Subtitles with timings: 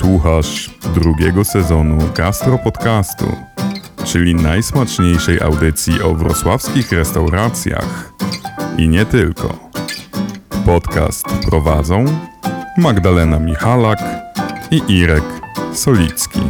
[0.00, 3.36] Słuchasz drugiego sezonu Gastro Podcastu,
[4.04, 8.12] czyli najsmaczniejszej audycji o wrocławskich restauracjach
[8.78, 9.70] i nie tylko.
[10.66, 12.04] Podcast prowadzą
[12.78, 13.98] Magdalena Michalak
[14.70, 15.24] i Irek
[15.72, 16.40] Solicki.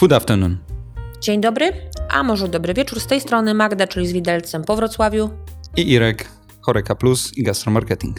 [0.00, 0.58] Good afternoon.
[1.20, 1.72] Dzień dobry,
[2.08, 5.30] a może dobry wieczór z tej strony Magda, czyli z Widelcem po Wrocławiu.
[5.76, 6.28] I Irek,
[6.62, 8.16] Choreka Plus i Gastromarketing.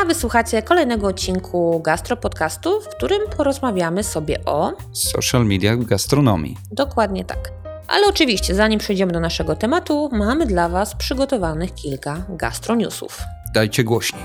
[0.00, 4.72] A wysłuchacie kolejnego odcinku Gastro Podcastu, w którym porozmawiamy sobie o...
[4.92, 6.56] Social media w gastronomii.
[6.72, 7.52] Dokładnie tak.
[7.88, 13.20] Ale oczywiście, zanim przejdziemy do naszego tematu, mamy dla Was przygotowanych kilka gastronewsów.
[13.54, 14.22] Dajcie głośniej.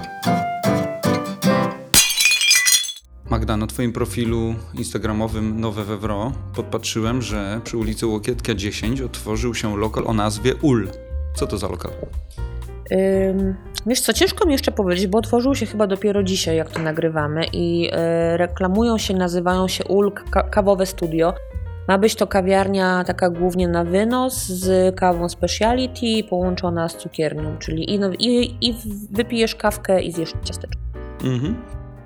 [3.29, 9.77] Magda, na Twoim profilu instagramowym Nowe Wewro podpatrzyłem, że przy ulicy Łokietka 10 otworzył się
[9.77, 10.89] lokal o nazwie UL.
[11.35, 11.91] Co to za lokal?
[13.85, 17.45] Wiesz co, ciężko mi jeszcze powiedzieć, bo otworzył się chyba dopiero dzisiaj, jak to nagrywamy
[17.53, 17.87] i
[18.33, 21.33] y, reklamują się, nazywają się ULK ka- Kawowe Studio.
[21.87, 27.93] Ma być to kawiarnia taka głównie na wynos z kawą speciality połączona z cukiernią, czyli
[27.93, 28.75] i, no, i, i
[29.11, 30.81] wypijesz kawkę i zjesz ciasteczko.
[31.23, 31.55] Mhm.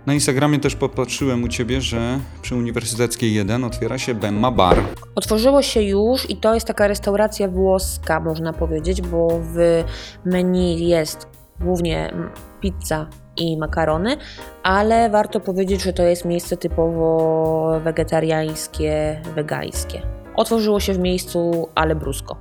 [0.07, 4.77] Na Instagramie też popatrzyłem u Ciebie, że przy Uniwersyteckiej 1 otwiera się Bemma Bar.
[5.15, 9.83] Otworzyło się już i to jest taka restauracja włoska, można powiedzieć, bo w
[10.25, 11.27] menu jest
[11.59, 12.13] głównie
[12.61, 14.17] pizza i makarony,
[14.63, 20.01] ale warto powiedzieć, że to jest miejsce typowo wegetariańskie, wegańskie.
[20.35, 22.37] Otworzyło się w miejscu Ale Brusko.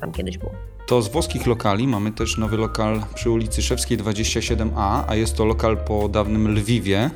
[0.00, 0.71] Tam kiedyś było.
[0.92, 5.44] To z włoskich lokali mamy też nowy lokal przy ulicy Szewskiej 27A, a jest to
[5.44, 7.10] lokal po dawnym Lwiwie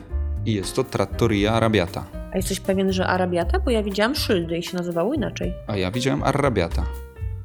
[0.47, 2.05] i jest to Trattoria Arabiata.
[2.33, 3.61] A jesteś pewien, że Arabiata?
[3.61, 5.53] Bo ja widziałam szyldy i się nazywało inaczej.
[5.67, 6.87] A ja widziałem Arabiata.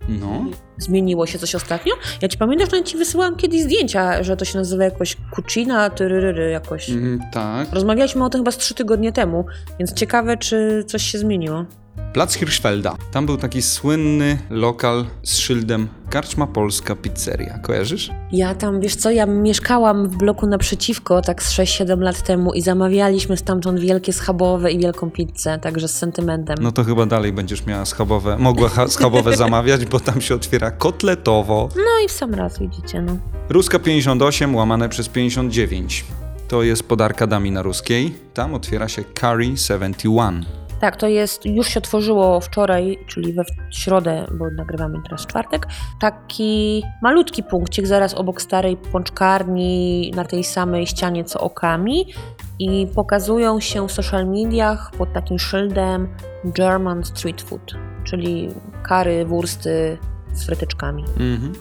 [0.09, 0.45] No,
[0.77, 1.93] Zmieniło się coś ostatnio?
[2.21, 6.51] Ja ci pamiętam, że ci wysyłałam kiedyś zdjęcia, że to się nazywa jakoś Cucina, tyryryry
[6.51, 6.89] jakoś.
[6.89, 7.67] mm, tak.
[7.71, 9.45] Rozmawialiśmy o tym chyba z trzy tygodnie temu,
[9.79, 11.65] więc ciekawe, czy coś się zmieniło.
[12.13, 12.95] Plac Hirschfelda.
[13.11, 17.59] Tam był taki słynny lokal z szyldem Karczma Polska Pizzeria.
[17.59, 18.11] Kojarzysz?
[18.31, 22.61] Ja tam, wiesz co, ja mieszkałam w bloku naprzeciwko tak z 6-7 lat temu i
[22.61, 26.57] zamawialiśmy stamtąd wielkie schabowe i wielką pizzę, także z sentymentem.
[26.61, 30.71] No to chyba dalej będziesz miała schabowe, mogła ha- schabowe zamawiać, bo tam się otwiera
[30.71, 31.69] kotletowo.
[31.75, 33.17] No i w sam raz, widzicie, no.
[33.49, 36.05] Ruska 58 łamane przez 59.
[36.47, 38.13] To jest pod arkadami na Ruskiej.
[38.33, 40.45] Tam otwiera się Curry 71.
[40.81, 45.67] Tak, to jest, już się otworzyło wczoraj, czyli we środę, bo nagrywamy teraz czwartek,
[45.99, 52.13] taki malutki punkcik zaraz obok starej pączkarni na tej samej ścianie co okami
[52.59, 56.07] i pokazują się w social mediach pod takim szyldem
[56.45, 58.49] German Street Food, czyli
[58.83, 59.97] kary, wursty
[60.33, 61.03] z frytyczkami.
[61.03, 61.53] Mhm.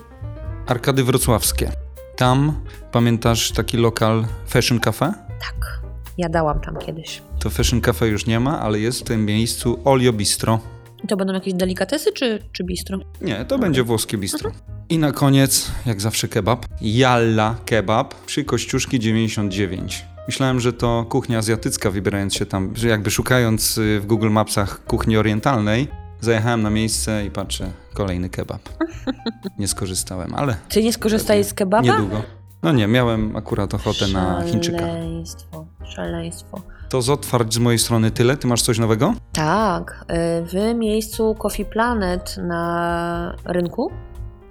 [0.66, 1.72] Arkady wrocławskie.
[2.16, 2.60] Tam
[2.92, 5.12] pamiętasz taki lokal Fashion Cafe?
[5.40, 5.79] Tak,
[6.20, 7.22] ja dałam tam kiedyś.
[7.38, 10.60] To Fashion Cafe już nie ma, ale jest w tym miejscu Olio Bistro.
[11.04, 12.98] I to będą jakieś delikatesy czy, czy bistro?
[13.20, 14.50] Nie, to będzie włoskie bistro.
[14.88, 20.04] I na koniec, jak zawsze kebab, Jalla Kebab przy Kościuszki 99.
[20.26, 24.84] Myślałem, że to kuchnia azjatycka, wybierając się tam, że jakby szukając y, w Google Mapsach
[24.84, 25.88] kuchni orientalnej.
[26.20, 28.68] Zajechałem na miejsce i patrzę, kolejny kebab.
[29.58, 31.82] Nie skorzystałem, ale Ty nie skorzystaj z kebaba?
[31.82, 32.22] niedługo.
[32.62, 34.78] No nie, miałem akurat ochotę na Chińczyka.
[34.78, 36.60] Szaleństwo, szaleństwo.
[36.88, 38.36] To z otwarć z mojej strony tyle.
[38.36, 39.14] Ty masz coś nowego?
[39.32, 43.92] Tak, y, w miejscu Coffee Planet na rynku,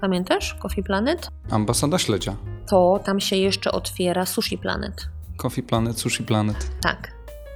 [0.02, 1.28] pamiętasz Coffee Planet?
[1.50, 2.36] Ambasada śledzia.
[2.68, 5.10] To tam się jeszcze otwiera Sushi Planet.
[5.38, 6.72] Coffee Planet, Sushi Planet.
[6.82, 7.12] Tak,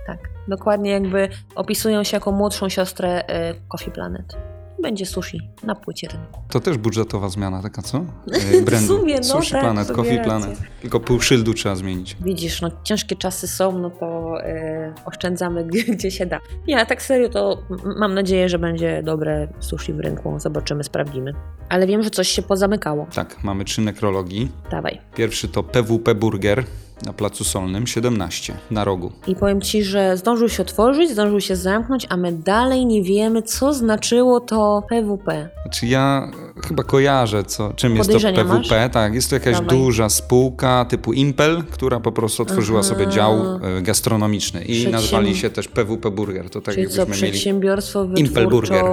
[0.07, 0.17] tak.
[0.47, 4.37] Dokładnie jakby opisują się jako młodszą siostrę y, Coffee Planet.
[4.81, 6.41] Będzie sushi na płycie rynku.
[6.49, 7.97] To też budżetowa zmiana taka, co?
[8.53, 8.87] E, Brandu.
[8.87, 10.23] sumie, no Sushi tak, Planet, Coffee rację.
[10.23, 10.59] Planet.
[10.81, 12.17] Tylko pół szyldu trzeba zmienić.
[12.21, 16.39] Widzisz, no ciężkie czasy są, no to y, oszczędzamy gdzie, się da.
[16.67, 17.63] Nie, tak serio to
[17.99, 20.39] mam nadzieję, że będzie dobre sushi w rynku.
[20.39, 21.33] Zobaczymy, sprawdzimy.
[21.69, 23.07] Ale wiem, że coś się pozamykało.
[23.15, 24.51] Tak, mamy trzy nekrologii.
[24.71, 25.01] Dawaj.
[25.15, 26.63] Pierwszy to PWP Burger
[27.05, 29.11] na Placu Solnym 17 na rogu.
[29.27, 33.41] I powiem Ci, że zdążył się otworzyć, zdążył się zamknąć, a my dalej nie wiemy,
[33.41, 35.49] co znaczyło to PWP.
[35.63, 36.31] Znaczy ja
[36.67, 38.89] chyba kojarzę, co, czym jest to PWP.
[38.89, 39.77] Tak, jest to jakaś Dawaj.
[39.77, 42.89] duża spółka typu Impel, która po prostu otworzyła Aha.
[42.89, 46.49] sobie dział e, gastronomiczny i nazwali się też PWP Burger.
[46.49, 47.31] To tak Czyli co, jakbyśmy mieli...
[47.33, 48.85] przedsiębiorstwo Impel Burger.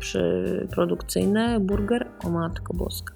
[0.00, 2.06] przy produkcyjne burger?
[2.24, 3.15] O matko boska.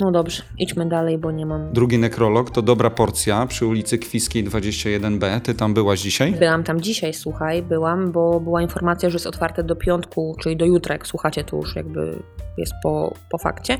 [0.00, 1.72] No dobrze, idźmy dalej, bo nie mam...
[1.72, 5.40] Drugi nekrolog to Dobra Porcja przy ulicy Kwiskiej 21B.
[5.40, 6.32] Ty tam byłaś dzisiaj?
[6.32, 10.64] Byłam tam dzisiaj, słuchaj, byłam, bo była informacja, że jest otwarte do piątku, czyli do
[10.64, 12.22] jutra, jak słuchacie, to już jakby
[12.58, 13.78] jest po, po fakcie.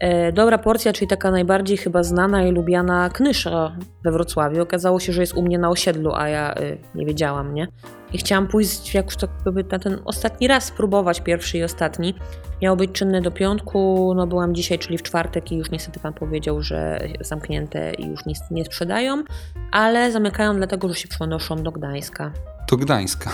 [0.00, 4.62] E, Dobra porcja, czyli taka najbardziej chyba znana i lubiana knysza we Wrocławiu.
[4.62, 7.68] Okazało się, że jest u mnie na osiedlu, a ja y, nie wiedziałam, nie?
[8.12, 12.14] I chciałam pójść jak już tak jakby na ten ostatni raz spróbować, pierwszy i ostatni.
[12.62, 16.12] Miało być czynne do piątku, no byłam dzisiaj, czyli w czwartek i już niestety pan
[16.12, 19.22] powiedział, że zamknięte i już nic nie sprzedają,
[19.72, 22.32] ale zamykają dlatego, że się przenoszą do Gdańska.
[22.68, 23.30] To Gdańska,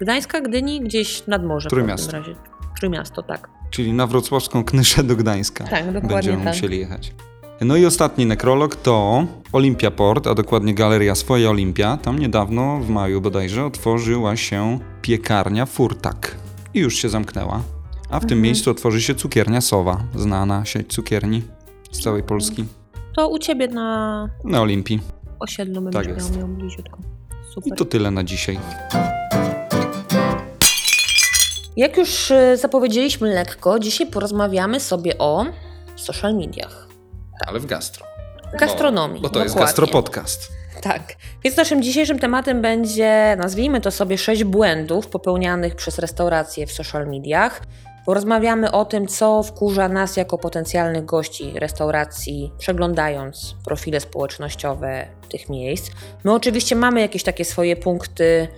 [0.00, 1.70] Gdańska, Gdyni, gdzieś nad morzem.
[1.70, 2.08] Trójmiasto.
[2.08, 2.40] W każdym razie.
[2.80, 3.57] Trójmiasto, tak.
[3.70, 5.64] Czyli na wrocławską Knyszę do Gdańska.
[5.64, 6.54] Tak, dokładnie Będziemy tak.
[6.54, 7.14] musieli jechać.
[7.60, 11.96] No i ostatni nekrolog to Olimpia Port, a dokładnie Galeria Swoja Olimpia.
[11.96, 16.36] Tam niedawno, w maju bodajże, otworzyła się piekarnia Furtak.
[16.74, 17.62] I już się zamknęła.
[18.10, 18.40] A w tym Mhm.
[18.40, 21.42] miejscu otworzy się cukiernia Sowa, znana sieć cukierni
[21.90, 22.64] z całej Polski.
[23.16, 25.00] To u ciebie na Na Olimpii.
[25.40, 26.36] osiedlu Tak będziesz jest.
[26.38, 26.98] miał, miał bliziutko.
[27.48, 27.78] I Super.
[27.78, 28.58] to tyle na dzisiaj.
[31.78, 35.46] Jak już e, zapowiedzieliśmy lekko, dzisiaj porozmawiamy sobie o
[35.96, 36.88] social mediach.
[37.46, 38.06] Ale w gastro.
[38.58, 39.22] Gastronomii.
[39.22, 39.66] Bo, bo to jest dokładnie.
[39.66, 40.48] gastropodcast.
[40.80, 41.02] Tak.
[41.44, 47.06] Więc naszym dzisiejszym tematem będzie, nazwijmy to sobie, sześć błędów popełnianych przez restauracje w social
[47.06, 47.62] mediach.
[48.06, 55.90] Porozmawiamy o tym, co wkurza nas jako potencjalnych gości restauracji, przeglądając profile społecznościowe tych miejsc.
[56.24, 58.48] My oczywiście mamy jakieś takie swoje punkty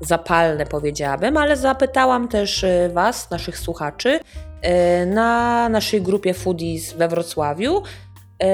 [0.00, 4.20] zapalne, powiedziałabym, ale zapytałam też y, Was, naszych słuchaczy,
[5.02, 7.82] y, na naszej grupie Foodies we Wrocławiu,
[8.42, 8.44] y,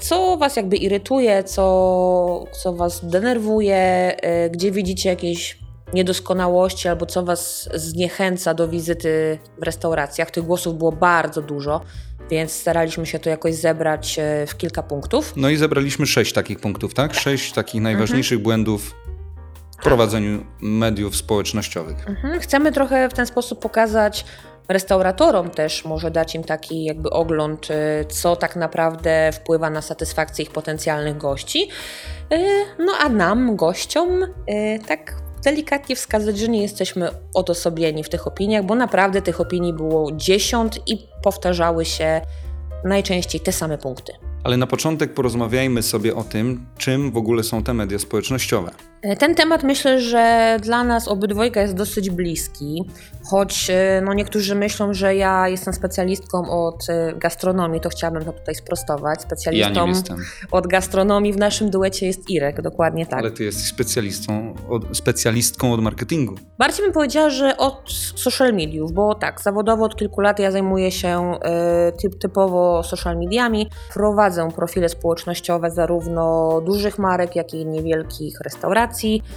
[0.00, 4.16] co Was jakby irytuje, co, co Was denerwuje,
[4.50, 5.58] gdzie widzicie jakieś
[5.94, 10.30] niedoskonałości albo co Was zniechęca do wizyty w restauracjach.
[10.30, 11.80] Tych głosów było bardzo dużo,
[12.30, 15.32] więc staraliśmy się to jakoś zebrać w kilka punktów.
[15.36, 17.14] No i zebraliśmy sześć takich punktów, tak?
[17.14, 18.42] Sześć takich najważniejszych Mhm.
[18.42, 18.94] błędów
[19.82, 22.08] prowadzeniu mediów społecznościowych.
[22.08, 22.40] Mhm.
[22.40, 24.24] Chcemy trochę w ten sposób pokazać
[24.68, 30.44] restauratorom też, może dać im taki jakby ogląd, y, co tak naprawdę wpływa na satysfakcję
[30.44, 31.68] ich potencjalnych gości.
[32.32, 32.38] Y,
[32.78, 34.28] No a nam, gościom, y,
[34.88, 40.12] tak delikatnie wskazać, że nie jesteśmy odosobieni w tych opiniach, bo naprawdę tych opinii było
[40.12, 42.20] dziesiąt i powtarzały się
[42.84, 44.12] najczęściej te same punkty.
[44.44, 48.70] Ale na początek porozmawiajmy sobie o tym, czym w ogóle są te media społecznościowe.
[49.02, 52.84] E, Ten temat myślę, że dla nas obydwojga jest dosyć bliski,
[53.24, 58.32] choć e, no, niektórzy myślą, że ja jestem specjalistką od e, gastronomii, to chciałabym to
[58.32, 59.18] tutaj sprostować.
[59.20, 60.16] Ja Specjalistą jestem,
[60.50, 63.18] od gastronomii w naszym duecie jest Irek, dokładnie tak.
[63.18, 66.34] ale ty jesteś specjalistą, od, specjalistką od marketingu.
[66.58, 70.90] Bardziej bym powiedziała, że od social mediów, bo tak, zawodowo od kilku lat ja zajmuję
[70.90, 71.34] się
[72.02, 73.70] typ, typowo social mediami.
[73.94, 78.89] Prowadzę profile społecznościowe zarówno dużych marek, jak i niewielkich restauracji.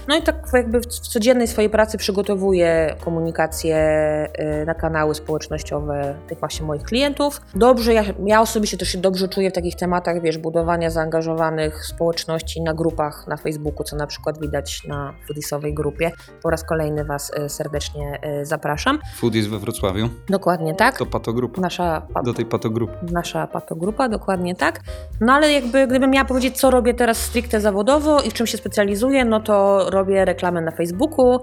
[0.08, 6.40] No i tak jakby w, codziennej swojej pracy przygotowuję komunikację e, na kanały społecznościowe tych
[6.40, 7.42] właśnie moich klientów.
[7.56, 12.62] Dobrze, ja, ja osobiście też się dobrze czuję w takich tematach, wiesz, budowania zaangażowanych społeczności
[12.62, 16.12] na grupach na Facebooku, co na przykład widać na foodisowej grupie.
[16.44, 19.00] Po raz kolejny Was e, serdecznie e, zapraszam.
[19.16, 20.98] Food jest we Wrocławiu, Dokładnie tak.
[20.98, 21.62] to patogrupa.
[21.62, 22.94] Nasza, pa, Do tej patogrupy.
[23.12, 24.80] nasza patogrupa, dokładnie tak.
[25.22, 28.58] No ale jakby gdybym miała powiedzieć, co robię teraz stricte zawodowo i w czym się
[28.58, 31.40] specjalizuję, no to robię reklamę na Facebooku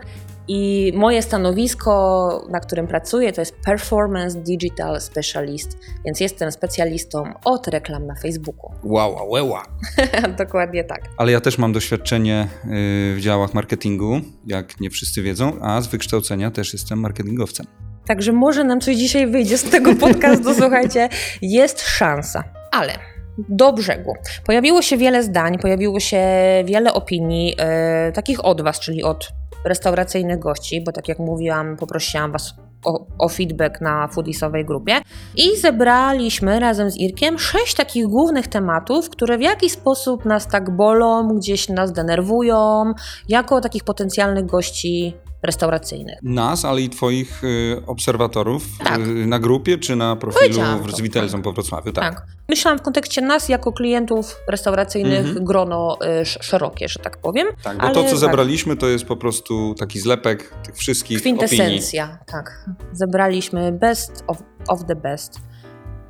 [0.48, 7.68] i moje stanowisko, na którym pracuję, to jest Performance Digital Specialist, więc jestem specjalistą od
[7.68, 8.70] reklam na Facebooku.
[8.84, 9.62] Wow, wow, wow.
[10.38, 11.00] dokładnie tak.
[11.16, 12.68] Ale ja też mam doświadczenie y,
[13.16, 17.66] w działach marketingu, jak nie wszyscy wiedzą, a z wykształcenia też jestem marketingowcem.
[18.06, 21.08] Także może nam coś dzisiaj wyjdzie z tego podcastu, słuchajcie,
[21.42, 22.44] jest szansa.
[22.72, 22.92] Ale
[23.38, 24.14] do brzegu.
[24.46, 26.22] Pojawiło się wiele zdań, pojawiło się
[26.64, 29.28] wiele opinii, e, takich od Was, czyli od
[29.64, 34.92] restauracyjnych gości, bo tak jak mówiłam, poprosiłam Was o, o feedback na foodisowej grupie
[35.36, 40.76] i zebraliśmy razem z Irkiem sześć takich głównych tematów, które w jakiś sposób nas tak
[40.76, 42.92] bolą, gdzieś nas denerwują,
[43.28, 46.18] jako takich potencjalnych gości restauracyjnych.
[46.22, 48.98] Nas, ale i twoich y, obserwatorów Tak.
[49.00, 52.14] y, na grupie czy na profilu w z Witelzą po Wrocławiu, tak?
[52.14, 52.26] Tak.
[52.48, 55.44] Myślałam w kontekście nas jako klientów restauracyjnych Mhm.
[55.44, 57.46] grono y, sz- szerokie, że tak powiem.
[57.62, 58.18] Tak, bo Ale to, co tak.
[58.18, 61.38] zebraliśmy, to jest po prostu taki zlepek tych wszystkich opinii.
[61.46, 62.64] Kwintesencja, tak.
[62.92, 65.40] Zebraliśmy best of, of the best.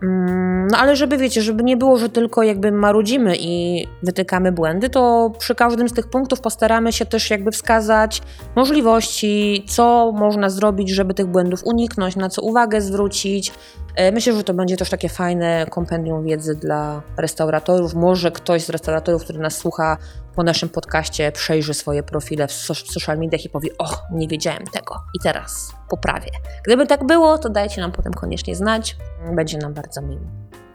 [0.02, 4.90] Mm, No ale żeby wiecie, żeby nie było, że tylko jakby marudzimy i wytykamy błędy,
[4.90, 8.22] to przy każdym z tych punktów postaramy się też jakby wskazać
[8.56, 13.52] możliwości, co można zrobić, żeby tych błędów uniknąć, na co uwagę zwrócić.
[13.96, 17.94] E, Myślę, że to będzie też takie fajne kompendium wiedzy dla restauratorów.
[17.94, 19.96] Może ktoś z restauratorów, który nas słucha
[20.40, 24.28] po naszym podcaście, przejrzy swoje profile w so- w social mediach i powie: O, nie
[24.28, 26.30] wiedziałem tego i teraz poprawię.
[26.64, 28.96] Gdyby tak było, to dajcie nam potem koniecznie znać.
[29.36, 30.20] Będzie nam bardzo miło.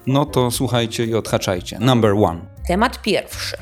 [0.08, 1.80] No to słuchajcie i odhaczajcie.
[1.80, 2.40] Number one.
[2.68, 3.58] Temat pierwszy.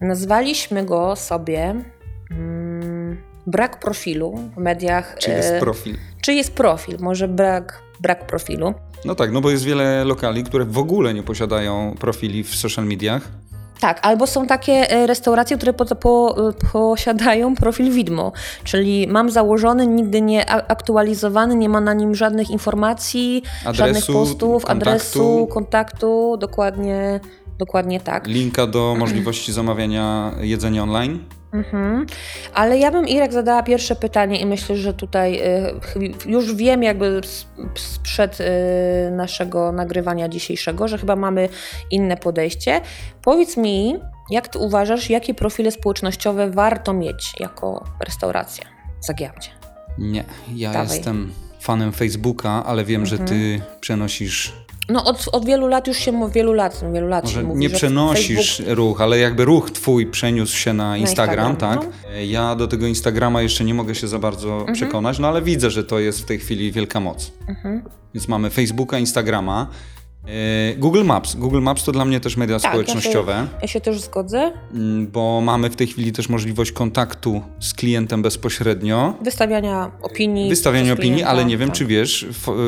[0.00, 1.74] Nazwaliśmy go sobie
[2.30, 5.16] mm, brak profilu w mediach.
[5.18, 5.96] Czy jest e, profil?
[6.22, 6.96] czy jest profil?
[7.00, 8.74] Może brak, brak profilu.
[9.04, 12.86] No tak, no bo jest wiele lokali, które w ogóle nie posiadają profili w social
[12.86, 13.28] mediach.
[13.80, 16.36] Tak, albo są takie e, restauracje, które po, po,
[16.72, 18.32] posiadają profil widmo,
[18.64, 24.64] czyli mam założony, nigdy nie aktualizowany, nie ma na nim żadnych informacji, żadnych Adresu, postów,
[24.64, 24.90] kontaktu.
[24.90, 27.20] adresu, kontaktu, dokładnie,
[27.58, 28.26] dokładnie tak.
[28.26, 31.18] Linka do możliwości zamawiania jedzenia online.
[31.54, 32.06] Mhm.
[32.54, 35.40] Ale ja bym Irek zadała pierwsze pytanie i myślę, że tutaj
[35.96, 37.20] y, już wiem jakby
[37.74, 38.44] sprzed y,
[39.10, 41.48] naszego nagrywania dzisiejszego, że chyba mamy
[41.90, 42.80] inne podejście.
[43.22, 43.96] Powiedz mi,
[44.30, 48.64] jak ty uważasz, jakie profile społecznościowe warto mieć jako restauracja
[49.02, 49.48] w Zagierdzie?
[49.98, 50.96] Nie, ja Dawaj.
[50.96, 54.63] jestem fanem Facebooka, ale wiem, że ty przenosisz.
[54.88, 57.70] No od, od wielu lat już się mówi, wielu lat, wielu lat Może mówi, nie
[57.70, 61.90] przenosisz Facebook- ruch, ale jakby ruch twój przeniósł się na Instagram, Instagram, tak?
[62.04, 62.10] no.
[62.20, 64.74] Ja do tego Instagrama jeszcze nie mogę się za bardzo Mhm.
[64.74, 67.32] przekonać, no ale widzę, że to jest w tej chwili wielka moc.
[67.48, 67.82] Mhm.
[68.14, 69.66] Więc mamy Facebooka, Instagrama.
[70.26, 71.36] E, Google Maps.
[71.36, 73.46] Google Maps to dla mnie też media Tak, ja się- społecznościowe.
[73.62, 74.52] Ja się też zgodzę.
[74.74, 80.48] Mm, bo mamy w tej chwili też możliwość kontaktu z klientem bezpośrednio, Wystawiania opinii.
[80.50, 81.78] wystawiania opinii, klienta, ale nie wiem, tak.
[81.78, 82.22] czy wiesz,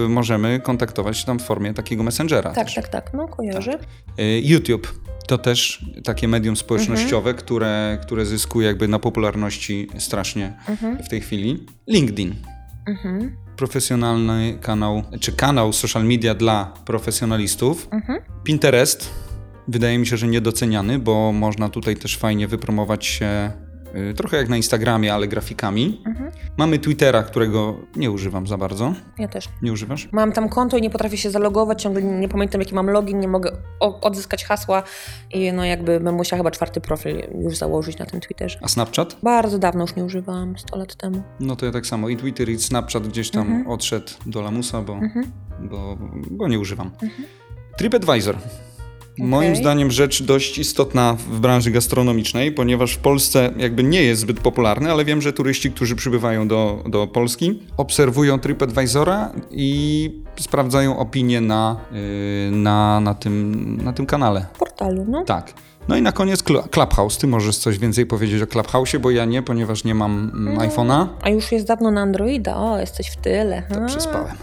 [0.05, 2.51] y, możemy kontaktować się tam w formie takiego messengera.
[2.53, 2.75] Tak, też.
[2.75, 3.79] tak, tak, no kojarzę.
[4.21, 4.95] Y, YouTube
[5.27, 7.37] to też takie medium społecznościowe, Mhm.
[7.37, 10.99] które, które zyskuje jakby na popularności strasznie Mhm.
[11.05, 11.67] w tej chwili.
[11.87, 12.35] LinkedIn.
[12.89, 13.37] Mhm.
[13.57, 17.89] Profesjonalny kanał, czy kanał social media dla profesjonalistów.
[17.91, 18.21] Mhm.
[18.45, 19.11] Pinterest
[19.69, 23.53] wydaje mi się, że niedoceniany, bo można tutaj też fajnie wypromować się
[24.16, 26.02] trochę jak na Instagramie, ale grafikami.
[26.07, 26.31] Mhm.
[26.57, 28.95] Mamy Twittera, którego nie używam za bardzo.
[29.19, 29.49] Ja też.
[29.62, 30.09] Nie używasz?
[30.12, 33.28] Mam tam konto i nie potrafię się zalogować, ciągle nie pamiętam jaki mam login, nie
[33.28, 33.50] mogę
[33.81, 34.83] odzyskać hasła
[35.33, 38.59] i no jakby bym musiała chyba czwarty profil już założyć na tym Twitterze.
[38.62, 39.16] A Snapchat?
[39.23, 41.23] Bardzo dawno już nie używałam, 100 lat temu.
[41.40, 42.09] No to ja tak samo.
[42.09, 43.66] I Twitter, i Snapchat gdzieś tam Mhm.
[43.66, 45.26] odszedł do lamusa, bo, Mhm.
[45.61, 45.97] bo,
[46.31, 46.90] bo nie używam.
[47.78, 48.37] TripAdvisor.
[49.19, 49.63] Moim Okej.
[49.63, 54.91] zdaniem rzecz dość istotna w branży gastronomicznej, ponieważ w Polsce jakby nie jest zbyt popularny,
[54.91, 61.77] ale wiem, że turyści, którzy przybywają do, do Polski, obserwują TripAdvisora i sprawdzają opinie na,
[61.93, 64.47] yy, na, na, tym, na tym kanale.
[64.59, 65.25] Portalu, no.
[65.25, 65.55] Tak.
[65.88, 67.19] No i na koniec Cl- Clubhouse.
[67.19, 71.07] Ty możesz coś więcej powiedzieć o Clubhouse'ie, bo ja nie, ponieważ nie mam mm, iPhone'a.
[71.23, 73.62] A już jest dawno na Androida, o, jesteś w tyle.
[73.75, 73.87] To A.
[73.87, 74.37] przespałem.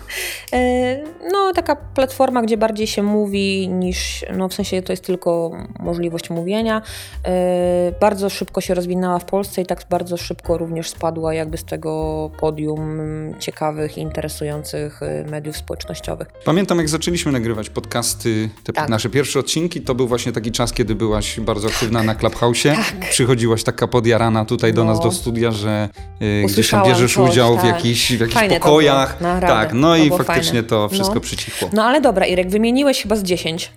[0.54, 5.52] E, No, taka platforma, gdzie bardziej się mówi niż, no w sensie to jest tylko
[5.80, 6.82] możliwość mówienia.
[7.26, 11.64] E, Bardzo szybko się rozwinęła w Polsce i tak bardzo szybko również spadła jakby z
[11.64, 13.00] tego podium
[13.40, 16.28] ciekawych i interesujących e, mediów społecznościowych.
[16.46, 18.90] Pamiętam, jak zaczęliśmy nagrywać podcasty, te Tak.
[18.90, 22.76] nasze pierwsze odcinki, to był właśnie taki czas, kiedy byłaś bardzo aktywna na Clubhouse'ie.
[23.10, 24.88] Przychodziłaś taka podjarana tutaj do Tak.
[24.88, 24.94] No.
[24.94, 25.90] nas do studia, że
[26.22, 27.66] y, gdzieś tam bierzesz coś, udział w tak.
[27.76, 29.22] jakichś, w jakichś Fajne to pokojach.
[29.22, 29.48] naprawdę.
[29.48, 30.64] tak, no i faktycznie fajne.
[30.64, 31.22] to wszystko No.
[31.22, 31.70] przycichło.
[31.74, 33.72] No ale dobra, Irek, wymieniłeś chyba z 10.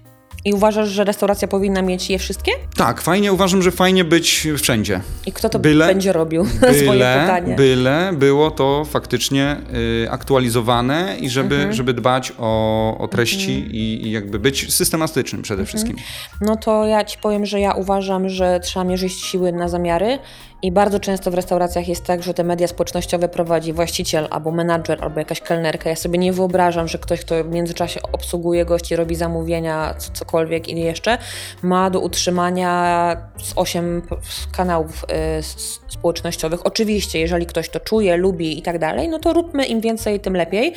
[0.47, 2.53] I uważasz, że restauracja powinna mieć je wszystkie?
[2.76, 5.00] Tak, fajnie, uważam, że fajnie być wszędzie.
[5.26, 6.45] I kto to Byle- będzie robił?
[6.61, 7.55] Swoje Byle, pytanie.
[7.57, 9.57] byle było to faktycznie
[10.05, 11.73] y, aktualizowane i żeby, Mhm.
[11.73, 15.67] żeby dbać o, o treści i, i jakby być systematycznym przede Mhm.
[15.67, 15.97] wszystkim.
[16.41, 20.19] No to ja ci powiem, że ja uważam, że trzeba mierzyć siły na zamiary
[20.62, 24.98] i bardzo często w restauracjach jest tak, że te media społecznościowe prowadzi właściciel albo menadżer,
[25.04, 25.90] albo jakaś kelnerka.
[25.90, 30.68] Ja sobie nie wyobrażam, że ktoś, kto w międzyczasie obsługuje gości, robi zamówienia, co- cokolwiek
[30.68, 31.18] i jeszcze,
[31.62, 34.16] ma do utrzymania z 8 p-
[34.56, 35.42] kanałów y,
[35.88, 36.66] społecznościowych.
[36.66, 40.36] Oczywiście, jeżeli ktoś to czuje, lubi i tak dalej, no to róbmy im więcej, tym
[40.36, 40.75] lepiej.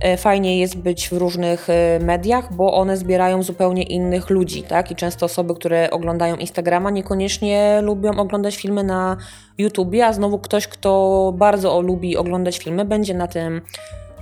[0.00, 4.90] E, Fajnie jest być w różnych e, mediach, bo one zbierają zupełnie innych ludzi, tak?
[4.90, 9.16] I często osoby, które oglądają Instagrama, niekoniecznie lubią oglądać filmy na
[9.58, 13.62] YouTubie, a znowu ktoś, kto bardzo lubi oglądać filmy, będzie na tym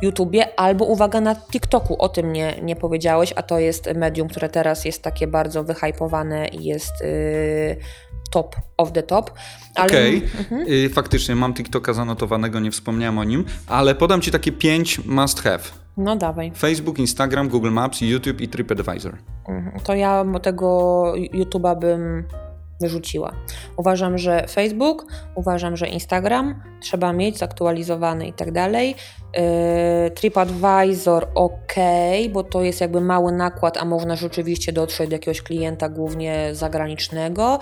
[0.02, 1.97] YouTubie albo uwaga na TikToku.
[1.99, 6.49] O tym nie, nie powiedziałeś, a to jest medium, które teraz jest takie bardzo wyhypowane
[6.49, 7.76] i jest y,
[8.35, 9.31] top of the top.
[9.75, 10.64] Ale- Okej, Mhm.
[10.69, 15.43] y, faktycznie mam TikToka zanotowanego, nie wspomniałem o nim, ale podam ci takie pięć must
[15.43, 15.61] have.
[15.97, 16.53] No dawaj.
[16.57, 19.17] Facebook, Instagram, Google Maps, YouTube i TripAdvisor.
[19.49, 19.81] Mhm.
[19.85, 20.67] To ja tego
[21.35, 22.25] YouTube'a bym
[22.81, 23.33] wyrzuciła.
[23.76, 28.95] Uważam, że Facebook, uważam, że Instagram trzeba mieć zaktualizowany i tak dalej.
[29.35, 31.75] Yy, TripAdvisor ok,
[32.33, 37.59] bo to jest jakby mały nakład, a można rzeczywiście dotrzeć do jakiegoś klienta, głównie zagranicznego.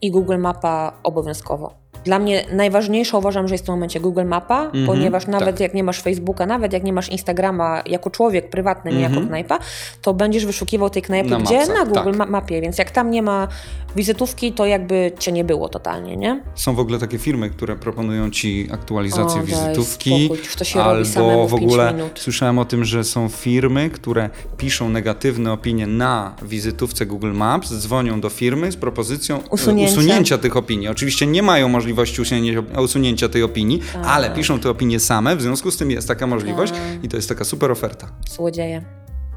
[0.00, 1.87] I Google Mapa obowiązkowo.
[2.04, 5.60] Dla mnie najważniejsze uważam, że jest w tym momencie Google Mapa, Mhm, ponieważ nawet tak.
[5.60, 9.28] jak nie masz Facebooka, nawet jak nie masz Instagrama jako człowiek prywatny, nie jako Mhm.
[9.28, 9.58] knajpa,
[10.02, 11.56] to będziesz wyszukiwał tej knajpy Na gdzie?
[11.58, 12.16] mapsach, na Google tak.
[12.18, 13.48] ma- Mapie, więc jak tam nie ma
[13.96, 16.42] wizytówki, to jakby cię nie było totalnie, nie?
[16.54, 20.24] Są w ogóle takie firmy, które proponują ci aktualizację O, wizytówki.
[20.26, 22.20] spokój, albo w w ogóle minut.
[22.20, 28.20] słyszałem o tym, że są firmy, które piszą negatywne opinie na wizytówce Google Maps, dzwonią
[28.20, 29.92] do firmy z propozycją Usunięcia.
[29.92, 30.88] usunięcia tych opinii.
[30.88, 34.06] Oczywiście nie mają możliwości usunięcia, usunięcia tej opinii, Tak.
[34.06, 37.04] ale piszą te opinie same, w związku z tym jest taka możliwość Tak.
[37.04, 38.08] i to jest taka super oferta.
[38.30, 38.82] Złodzieje.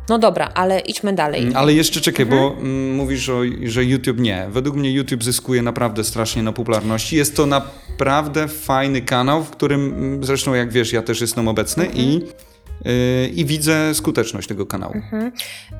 [0.09, 1.41] No dobra, ale idźmy dalej.
[1.41, 2.41] Mm, Ale jeszcze czekaj, Mhm.
[2.41, 4.47] bo mm, mówisz, o, że YouTube nie.
[4.51, 7.15] Według mnie YouTube zyskuje naprawdę strasznie na popularności.
[7.15, 11.85] Jest to naprawdę fajny kanał, w którym mm, zresztą jak wiesz, ja też jestem obecny
[11.85, 12.21] i, Mhm.
[12.85, 14.93] yy, i widzę skuteczność tego kanału.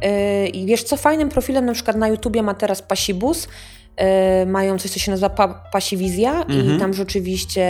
[0.01, 3.47] Yy, I wiesz co, fajnym profilem na przykład na YouTubie ma teraz Pasibus.
[4.39, 6.75] Yy, mają coś, co się nazywa pa Pasiwizja Mhm.
[6.75, 7.65] i tam rzeczywiście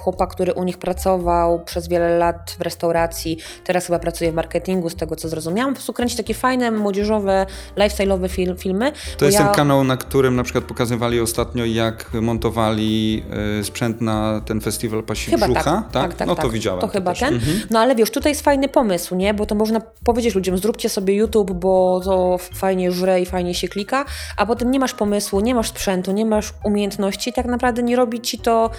[0.00, 4.90] chłopak, który u nich pracował przez wiele lat w restauracji, teraz chyba pracuje w marketingu,
[4.90, 5.74] z tego co zrozumiałam.
[5.74, 8.92] Po prostu kręci takie fajne, młodzieżowe, lifestyle'owe fil filmy.
[9.18, 9.44] To jest ja...
[9.44, 13.22] ten kanał, na którym na przykład pokazywali ostatnio, jak montowali
[13.60, 16.44] y, sprzęt na ten festiwal Pasi Chyba Brzucha, tak, tak, tak, No tak.
[16.44, 16.80] to widziałem.
[16.80, 17.20] To chyba też.
[17.20, 17.34] ten.
[17.34, 17.60] Mhm.
[17.70, 19.34] No ale wiesz, tutaj jest fajny pomysł, nie?
[19.34, 23.68] Bo to można powiedzieć ludziom, zróbcie sobie YouTube, bo to fajnie żre i fajnie się
[23.68, 24.04] klika,
[24.36, 28.20] a potem nie masz pomysłu, nie masz sprzętu, nie masz umiejętności, tak naprawdę nie robi
[28.20, 28.70] ci to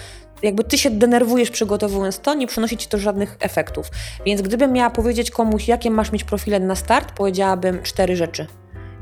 [0.42, 3.90] jakby ty się denerwujesz przygotowując to, nie przynosi ci to żadnych efektów.
[4.26, 8.46] Więc gdybym miała powiedzieć komuś, jakie masz mieć profile na start, powiedziałabym cztery rzeczy.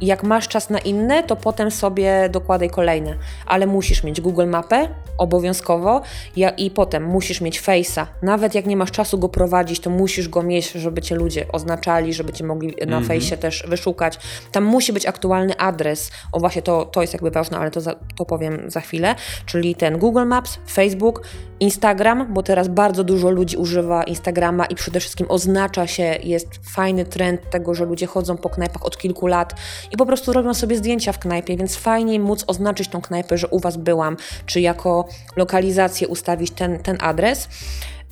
[0.01, 3.17] I jak masz czas na inne, to potem sobie dokładaj kolejne.
[3.47, 4.89] Ale musisz mieć Google Mapę
[5.19, 6.03] obowiązkowo
[6.37, 8.07] ja, i potem musisz mieć Face'a.
[8.23, 12.15] Nawet jak nie masz czasu go prowadzić, to musisz go mieć, żeby cię ludzie oznaczali,
[12.15, 13.21] żeby cię mogli na Mhm.
[13.21, 14.19] Face'ie też wyszukać.
[14.53, 16.11] Tam musi być aktualny adres.
[16.33, 19.15] O właśnie, to, to jest jakby ważne, ale to, za, to powiem za chwilę.
[19.47, 21.23] Czyli ten Google Maps, Facebook,
[21.61, 27.05] Instagram, bo teraz bardzo dużo ludzi używa Instagrama i przede wszystkim oznacza się, jest fajny
[27.05, 29.55] trend tego, że ludzie chodzą po knajpach od kilku lat
[29.93, 33.49] i po prostu robią sobie zdjęcia w knajpie, więc fajnie móc oznaczyć tą knajpę, że
[33.49, 37.49] u Was byłam, czy jako lokalizację ustawić ten, ten adres.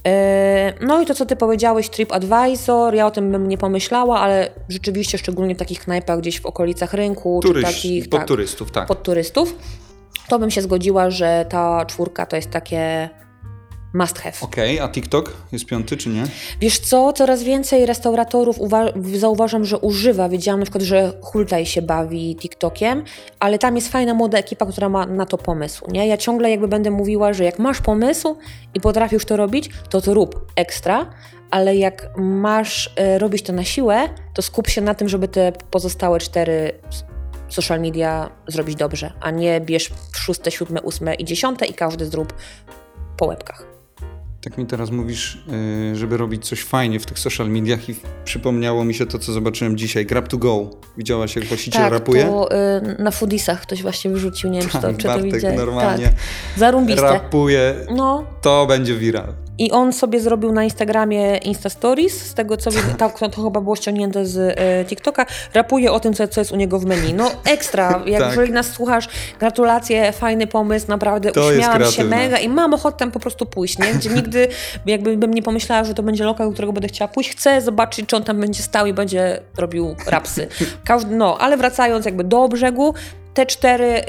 [0.05, 0.11] Yy,
[0.81, 5.19] No i to, co ty powiedziałeś, TripAdvisor, ja o tym bym nie pomyślała, ale rzeczywiście,
[5.19, 8.87] szczególnie w takich knajpach gdzieś w okolicach rynku, czy Turyści, takich pod tak, turystów, tak.
[8.87, 9.55] pod turystów,
[10.29, 13.09] to bym się zgodziła, że ta czwórka to jest takie
[13.95, 14.37] must have.
[14.41, 16.25] Okej, a TikTok jest piąty czy nie?
[16.61, 20.29] Wiesz co, coraz więcej restauratorów uwa- zauważam, że używa.
[20.29, 23.05] Wiedziałam na przykład, że Hultaj się bawi TikTokiem,
[23.41, 25.91] ale tam jest fajna młoda ekipa, która ma na to pomysł.
[25.91, 26.07] Nie?
[26.07, 28.37] Ja ciągle jakby będę mówiła, że jak masz pomysł
[28.75, 31.11] i potrafisz to robić, to to rób ekstra,
[31.51, 35.53] ale jak masz e, robić to na siłę, to skup się na tym, żeby te
[35.71, 36.73] pozostałe cztery
[37.49, 42.35] social media zrobić dobrze, a nie bierz szóste, siódme, ósme i dziesiąte i każdy zrób
[43.17, 43.74] po łebkach.
[44.45, 45.39] Tak mi teraz mówisz,
[45.91, 49.33] yy, żeby robić coś fajnie w tych social mediach i przypomniało mi się to, co
[49.33, 50.07] zobaczyłem dzisiaj.
[50.07, 50.71] Grab to go.
[50.97, 52.25] Widziałaś, jak właściciel tak, rapuje?
[52.25, 55.33] to y, na foodisach ktoś właśnie wyrzucił, nie wiem, czy to, Tak, czy to Bartek
[55.35, 55.57] widziałeś.
[55.59, 56.11] normalnie
[57.03, 57.75] Tak, rapuje.
[57.91, 59.44] No, To będzie viral.
[59.59, 63.43] I on sobie zrobił na Instagramie Insta Stories, z tego co widzę, tak, to, to
[63.45, 66.87] chyba było ściągnięte z y, TikToka, rapuje o tym, co, co jest u niego w
[66.87, 67.15] menu.
[67.15, 68.31] No ekstra, jak Tak.
[68.31, 69.09] jeżeli nas słuchasz,
[69.41, 73.79] gratulacje, fajny pomysł, naprawdę To uśmiałam się mega i mam ochotę tam po prostu pójść,
[73.79, 73.95] nie?
[73.95, 74.49] Gdzie nigdy
[74.87, 77.31] jakby bym nie pomyślała, że to będzie lokal, do którego będę chciała pójść.
[77.31, 80.49] Chcę zobaczyć, czy on tam będzie stał i będzie robił rapsy.
[80.85, 82.95] Każdy, no, ale wracając jakby do brzegu,
[83.35, 84.01] te cztery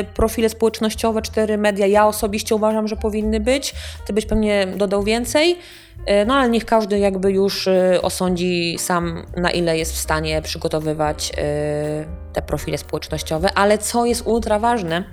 [0.00, 3.74] y, profile społecznościowe, cztery media, ja osobiście uważam, że powinny być.
[4.06, 5.58] Ty byś pewnie dodał więcej.
[5.98, 10.42] Y, No ale niech każdy jakby już y, osądzi sam, na ile jest w stanie
[10.42, 11.32] przygotowywać
[12.32, 13.50] te profile społecznościowe.
[13.54, 15.04] Ale co jest ultra ważne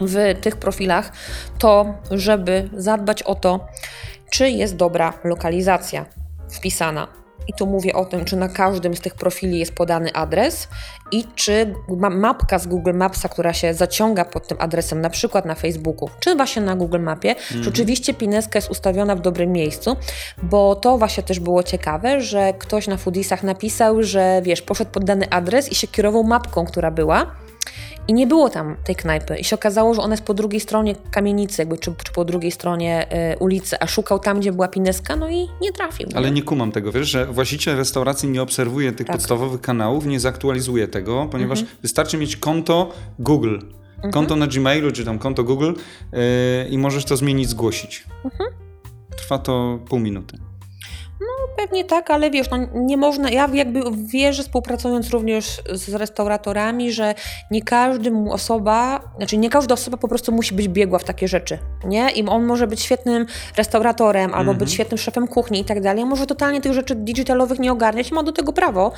[0.00, 1.12] w tych profilach,
[1.58, 3.66] to żeby zadbać o to,
[4.30, 6.06] czy jest dobra lokalizacja
[6.50, 7.21] wpisana.
[7.48, 10.68] I tu mówię o tym, czy na każdym z tych profili jest podany adres
[11.12, 15.44] i czy ma mapka z Google Mapsa, która się zaciąga pod tym adresem, na przykład
[15.44, 19.96] na Facebooku, czy właśnie na Google Mapie, rzeczywiście pineska jest ustawiona w dobrym miejscu,
[20.42, 25.04] bo to właśnie też było ciekawe, że ktoś na Foodisach napisał, że wiesz, poszedł pod
[25.04, 27.26] dany adres i się kierował mapką, która była,
[28.08, 29.36] i nie było tam tej knajpy.
[29.36, 32.50] I się okazało, że ona jest po drugiej stronie kamienicy, jakby, czy, czy po drugiej
[32.52, 36.08] stronie y, ulicy, a szukał tam, gdzie była pineska, no i nie trafił.
[36.14, 39.16] Ale nie kumam tego, wiesz, że właściciel restauracji nie obserwuje tych Tak.
[39.16, 41.78] podstawowych kanałów, nie zaktualizuje tego, ponieważ Mhm.
[41.82, 43.58] wystarczy mieć konto Google.
[44.12, 45.72] Konto na Gmailu, czy tam konto Google
[46.12, 46.20] yy,
[46.70, 48.04] i możesz to zmienić, zgłosić.
[48.24, 48.50] Mhm.
[49.16, 50.38] Trwa to pół minuty.
[51.56, 57.14] Pewnie tak, ale wiesz, no nie można, ja jakby wierzę współpracując również z restauratorami, że
[57.50, 61.28] nie każdy mu osoba, znaczy nie każda osoba po prostu musi być biegła w takie
[61.28, 62.10] rzeczy, nie?
[62.10, 66.26] I on może być świetnym restauratorem, albo być świetnym szefem kuchni i tak dalej, może
[66.26, 68.92] totalnie tych rzeczy digitalowych nie ogarniać i ma do tego prawo.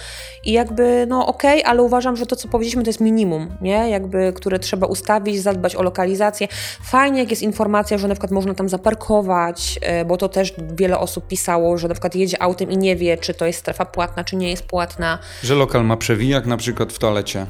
[0.44, 3.90] I jakby, no okej, ale uważam, że to, co powiedzieliśmy, to jest minimum, nie?
[3.90, 6.48] Jakby, które trzeba ustawić, zadbać o lokalizację.
[6.82, 10.98] Fajnie, jak jest informacja, że na przykład można tam zaparkować, e, bo to też wiele
[10.98, 14.24] osób pisało, że na przykład jedzie autem i nie wie, czy to jest strefa płatna,
[14.24, 15.18] czy nie jest płatna.
[15.42, 17.46] Że lokal ma przewijak na przykład w toalecie.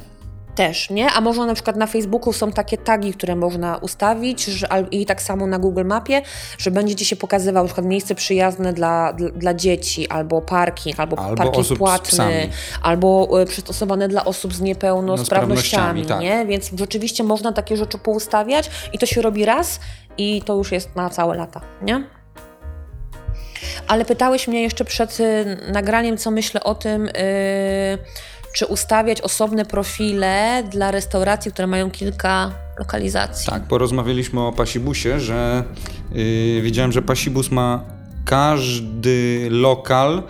[0.55, 1.13] Też, nie?
[1.13, 5.23] A można na przykład na Facebooku są takie tagi, które można ustawić że, i tak
[5.23, 6.23] samo na Google Mapie,
[6.59, 11.01] że będzie Ci się pokazywał na przykład miejsce przyjazne dla, dla, dla dzieci, albo parking,
[11.01, 12.49] albo, Albo parking płatny,
[12.83, 16.47] albo y, przystosowane dla osób z niepełnosprawnościami, Niepełnosprawnościami, tak.
[16.47, 16.47] nie?
[16.47, 19.81] Więc rzeczywiście można takie rzeczy poustawiać i to się robi raz
[20.19, 22.24] i to już jest na całe lata, nie?
[23.89, 27.13] Ale pytałeś mnie jeszcze przed y, nagraniem, co myślę o tym, y,
[28.55, 33.51] czy ustawiać osobne profile dla restauracji, które mają kilka lokalizacji.
[33.51, 35.65] Tak, porozmawialiśmy o Pasibusie, że
[36.13, 37.85] yy, wiedziałem, że Pasibus ma
[38.25, 40.23] każdy lokal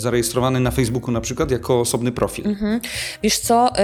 [0.00, 2.46] zarejestrowany na Facebooku na przykład jako osobny profil.
[2.46, 2.80] Mhm.
[3.22, 3.74] Wiesz co, y,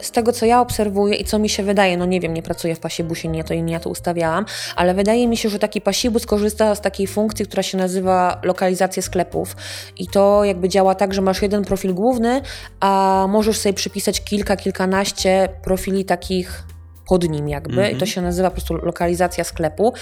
[0.00, 2.74] z tego co ja obserwuję i co mi się wydaje, no nie wiem, nie pracuję
[2.74, 4.44] w pasibusie, nie to i nie ja to ustawiałam,
[4.76, 9.02] ale wydaje mi się, że taki pasibus korzysta z takiej funkcji, która się nazywa lokalizację
[9.02, 9.56] sklepów.
[9.96, 12.40] I to jakby działa tak, że masz jeden profil główny,
[12.80, 16.64] a możesz sobie przypisać kilka, kilkanaście profili takich
[17.08, 19.92] pod nim jakby i to się nazywa po prostu lokalizacja sklepu,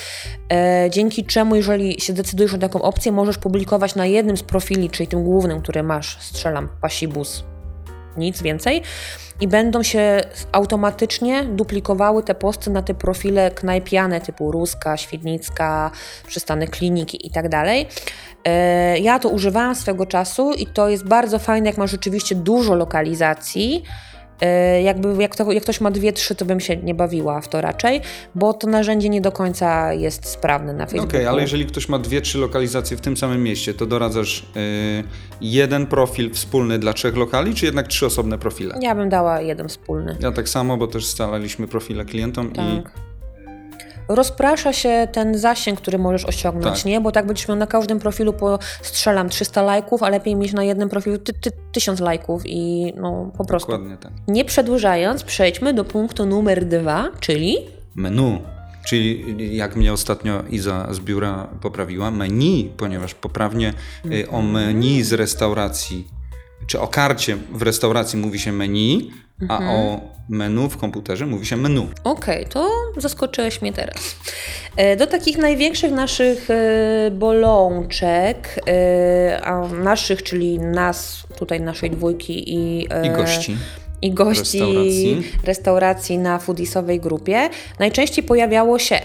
[0.52, 4.90] e, dzięki czemu jeżeli się decydujesz na taką opcję, możesz publikować na jednym z profili,
[4.90, 7.44] czyli tym głównym, który masz, strzelam, pasibus,
[8.16, 8.82] nic więcej
[9.40, 10.20] i będą się
[10.52, 15.90] automatycznie duplikowały te posty na te profile knajpiane typu Ruska, Świdnicka,
[16.26, 17.86] przystanek kliniki i tak dalej.
[18.44, 22.74] E, Ja to używałam swego czasu i to jest bardzo fajne, jak masz rzeczywiście dużo
[22.74, 23.82] lokalizacji.
[24.40, 27.48] E, Jakby jak, to, jak ktoś ma dwie, trzy, to bym się nie bawiła w
[27.48, 28.00] to raczej,
[28.34, 31.28] bo to narzędzie nie do końca jest sprawne na Okej, Facebooku.
[31.28, 35.04] ale jeżeli ktoś ma dwie, trzy lokalizacje w tym samym mieście, to doradzasz yy,
[35.40, 38.74] jeden profil wspólny dla trzech lokali, czy jednak trzy osobne profile?
[38.80, 40.16] Ja bym dała jeden wspólny.
[40.20, 42.90] Ja tak samo, bo też scalaliśmy profile klientom i Tak.
[44.08, 46.84] Rozprasza się ten zasięg, który możesz osiągnąć, Tak.
[46.84, 47.00] nie?
[47.00, 50.64] Bo tak będziesz miał na każdym profilu po strzelam 300 lajków, a lepiej mieć na
[50.64, 53.72] jednym profilu ty, ty, 1000 lajków i no po prostu.
[53.72, 54.12] dokładnie tak.
[54.28, 57.56] Nie przedłużając, przejdźmy do punktu numer dwa, czyli
[57.94, 58.38] Menu,
[58.86, 63.72] czyli jak mnie ostatnio Iza z biura poprawiła, menu, ponieważ poprawnie
[64.12, 66.08] y, o menu z restauracji,
[66.66, 69.10] czy o karcie w restauracji mówi się menu,
[69.48, 71.88] a o menu w komputerze mówi się menu.
[72.04, 74.16] Okej, to zaskoczyłeś mnie teraz.
[74.76, 82.54] E, Do takich największych naszych e, bolączek, e, a naszych, czyli nas, tutaj naszej dwójki
[82.54, 83.56] i, I gości.
[84.02, 85.32] i gości Restauracji.
[85.44, 88.98] restauracji na foodisowej grupie, najczęściej pojawiało się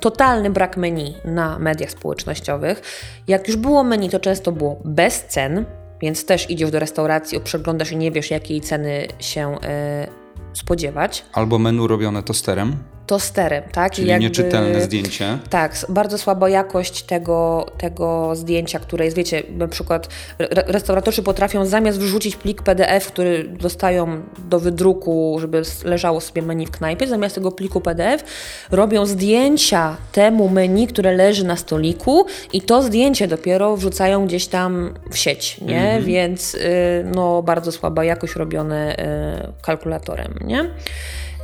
[0.00, 2.82] totalny brak menu na mediach społecznościowych.
[3.28, 5.64] Jak już było menu, to często było bez cen,
[6.00, 10.06] więc też idziesz do restauracji, przeglądasz i nie wiesz, jakiej ceny się e,
[10.52, 11.24] spodziewać.
[11.32, 12.76] Albo menu robione tosterem,
[13.06, 13.92] Tosterem, tak?
[13.92, 15.38] I czyli jakby- nieczytelne zdjęcie.
[15.50, 21.66] tak, bardzo słaba jakość tego, tego zdjęcia, które jest, wiecie, na przykład re restauratorzy potrafią
[21.66, 27.34] zamiast wrzucić plik PDF, który dostają do wydruku, żeby leżało sobie menu w knajpie, zamiast
[27.34, 28.24] tego pliku PDF
[28.70, 34.94] robią zdjęcia temu menu, które leży na stoliku i to zdjęcie dopiero wrzucają gdzieś tam
[35.10, 36.00] w sieć, nie?
[36.02, 36.58] Więc y,
[37.14, 40.70] no bardzo słaba jakość robione y, kalkulatorem, nie?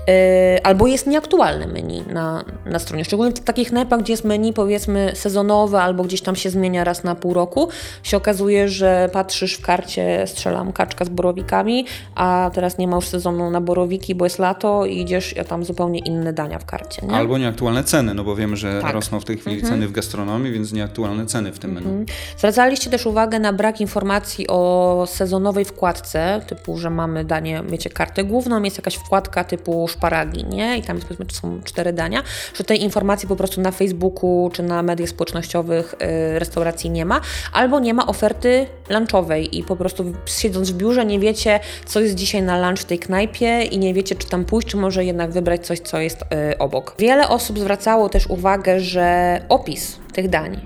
[0.08, 3.04] Yy, albo jest nieaktualne menu na, na stronie.
[3.04, 7.04] Szczególnie w takich knajpach, gdzie jest menu powiedzmy sezonowe, albo gdzieś tam się zmienia raz
[7.04, 7.68] na pół roku,
[8.02, 13.08] się okazuje, że patrzysz w karcie, strzelam kaczka z borowikami, a teraz nie ma już
[13.08, 17.06] sezonu na borowiki, bo jest lato i idziesz, a tam zupełnie inne dania w karcie.
[17.06, 17.14] Nie?
[17.14, 18.94] Albo nieaktualne ceny, no bo wiemy, że Tak.
[18.94, 22.06] rosną w tej chwili ceny w gastronomii, więc nieaktualne ceny w tym menu.
[22.38, 28.24] Zwracaliście też uwagę na brak informacji o sezonowej wkładce, typu, że mamy danie, wiecie, kartę
[28.24, 30.78] główną, jest jakaś wkładka typu szparagi, nie?
[30.78, 32.22] I tam jest, powiedzmy, są cztery dania,
[32.54, 37.20] że tej informacji po prostu na Facebooku czy na mediach społecznościowych y, restauracji nie ma,
[37.52, 42.14] albo nie ma oferty lunchowej i po prostu siedząc w biurze nie wiecie, co jest
[42.14, 45.30] dzisiaj na lunch w tej knajpie i nie wiecie, czy tam pójść, czy może jednak
[45.30, 46.94] wybrać coś, co jest y, obok.
[46.98, 50.60] Wiele osób zwracało też uwagę, że opis tych dań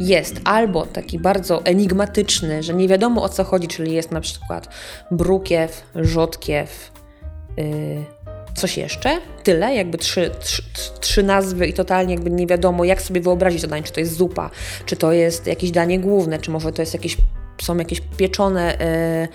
[0.00, 4.68] jest albo taki bardzo enigmatyczny, że nie wiadomo o co chodzi, czyli jest na przykład
[5.10, 6.92] brukiew, rzodkiew,
[7.56, 7.64] yy,
[8.54, 10.62] coś jeszcze, tyle, jakby trzy, trzy,
[11.00, 14.16] trzy nazwy i totalnie jakby nie wiadomo jak sobie wyobrazić to danie, czy to jest
[14.16, 14.50] zupa,
[14.86, 17.16] czy to jest jakieś danie główne, czy może to jest jakieś
[17.62, 19.28] są jakieś pieczone e,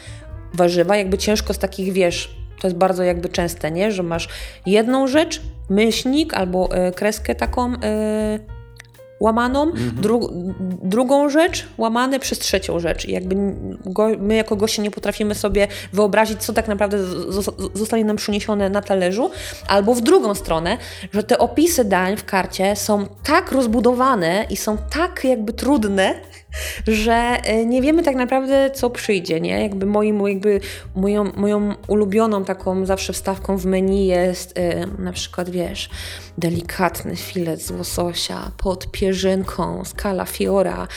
[0.53, 3.91] warzywa, jakby ciężko z takich, wiesz, to jest bardzo jakby częste, nie?
[3.91, 4.29] Że masz
[4.65, 8.39] jedną rzecz, myślnik albo e, kreskę taką e,
[9.19, 10.29] łamaną, dru,
[10.83, 13.05] drugą rzecz łamane przez trzecią rzecz.
[13.05, 13.35] I jakby
[13.85, 16.97] go, my jako goście nie potrafimy sobie wyobrazić, co tak naprawdę
[17.73, 19.31] zostanie nam przyniesione na talerzu,
[19.67, 20.77] albo w drugą stronę,
[21.13, 26.15] że te opisy dań w karcie są tak rozbudowane i są tak jakby trudne,
[26.87, 29.61] że e, nie wiemy tak naprawdę, co przyjdzie, nie?
[29.61, 30.59] Jakby moim, jakby
[30.95, 35.89] moją, moją ulubioną taką zawsze wstawką w menu jest e, na przykład, wiesz,
[36.37, 40.87] delikatny filet z łososia pod pierzynką z kalafiora,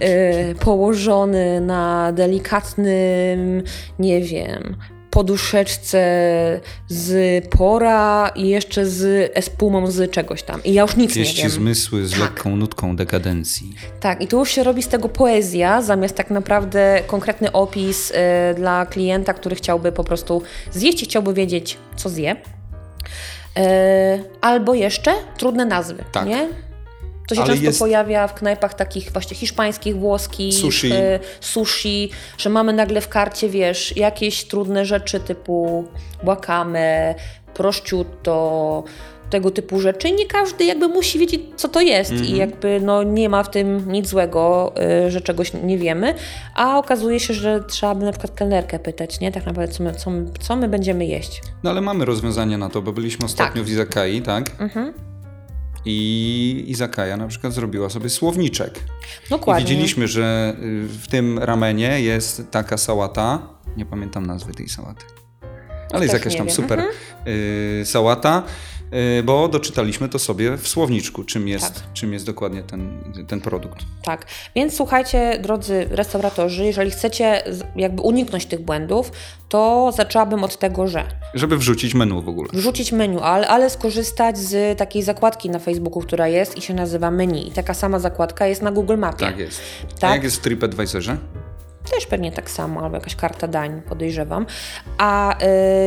[0.00, 3.62] e, położony na delikatnym,
[3.98, 4.76] nie wiem,
[5.14, 6.00] poduszeczce
[6.88, 10.64] z pora i jeszcze z espumą z czegoś tam.
[10.64, 11.50] I ja już nic nie Pieści wiem.
[11.50, 12.20] zmysły z Tak.
[12.20, 13.74] lekką nutką dekadencji.
[14.00, 18.14] Tak, i tu już się robi z tego poezja, zamiast tak naprawdę konkretny opis y,
[18.56, 22.32] dla klienta, który chciałby po prostu zjeść i chciałby wiedzieć, co zje.
[22.32, 23.60] Y,
[24.40, 26.26] albo jeszcze trudne nazwy, Tak.
[26.26, 26.48] nie?
[27.28, 30.92] To się Ale często jest- pojawia w knajpach takich właśnie hiszpańskich, włoskich, Sushi.
[30.92, 35.84] y, sushi, że mamy nagle w karcie, wiesz, jakieś trudne rzeczy typu
[36.22, 37.14] wakame,
[37.54, 38.84] prosciutto,
[39.30, 40.12] tego typu rzeczy.
[40.12, 42.30] Nie każdy jakby musi wiedzieć, co to jest Mhm.
[42.30, 44.72] i jakby no, nie ma w tym nic złego,
[45.06, 46.14] y, że czegoś nie wiemy,
[46.54, 49.32] a okazuje się, że trzeba by na przykład kelnerkę pytać, nie?
[49.32, 51.42] Tak naprawdę, co my, co, my- co my będziemy jeść.
[51.62, 53.68] No ale mamy rozwiązanie na to, bo byliśmy ostatnio Tak.
[53.68, 54.50] w Izakai, tak?
[54.58, 54.92] Mhm.
[55.84, 58.80] I Izakaja na przykład zrobiła sobie słowniczek.
[59.26, 59.64] I Dokładnie.
[59.64, 63.42] widzieliśmy, że y, w tym ramenie jest taka sałata.
[63.76, 65.04] Nie pamiętam nazwy tej sałaty.
[65.92, 66.56] Ale jest Też jakaś nie tam wiem.
[66.56, 66.96] super Mhm.
[67.28, 68.42] y, sałata,
[69.24, 71.92] bo doczytaliśmy to sobie w słowniczku, czym jest, Tak.
[71.92, 73.78] czym jest dokładnie ten, ten produkt.
[74.02, 77.42] Tak, więc słuchajcie, drodzy restauratorzy, jeżeli chcecie
[77.76, 79.12] jakby uniknąć tych błędów,
[79.48, 81.04] to zaczęłabym od tego, że
[81.34, 82.48] Żeby wrzucić menu w ogóle.
[82.52, 87.10] wrzucić menu, ale, ale skorzystać z takiej zakładki na Facebooku, która jest i się nazywa
[87.10, 87.48] menu.
[87.48, 89.18] I taka sama zakładka jest na Google Mapie.
[89.26, 89.60] Tak jest.
[89.96, 90.10] A Tak.
[90.14, 91.16] jak jest w TripAdvisorze?
[91.90, 94.46] Też pewnie tak samo, albo jakaś karta dań, podejrzewam.
[94.98, 95.38] A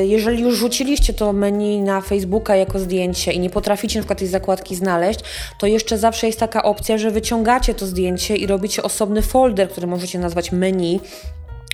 [0.01, 4.19] y, jeżeli już rzuciliście to menu na Facebooka jako zdjęcie i nie potraficie na przykład
[4.19, 5.19] tej zakładki znaleźć,
[5.59, 9.87] to jeszcze zawsze jest taka opcja, że wyciągacie to zdjęcie i robicie osobny folder, który
[9.87, 10.99] możecie nazwać menu.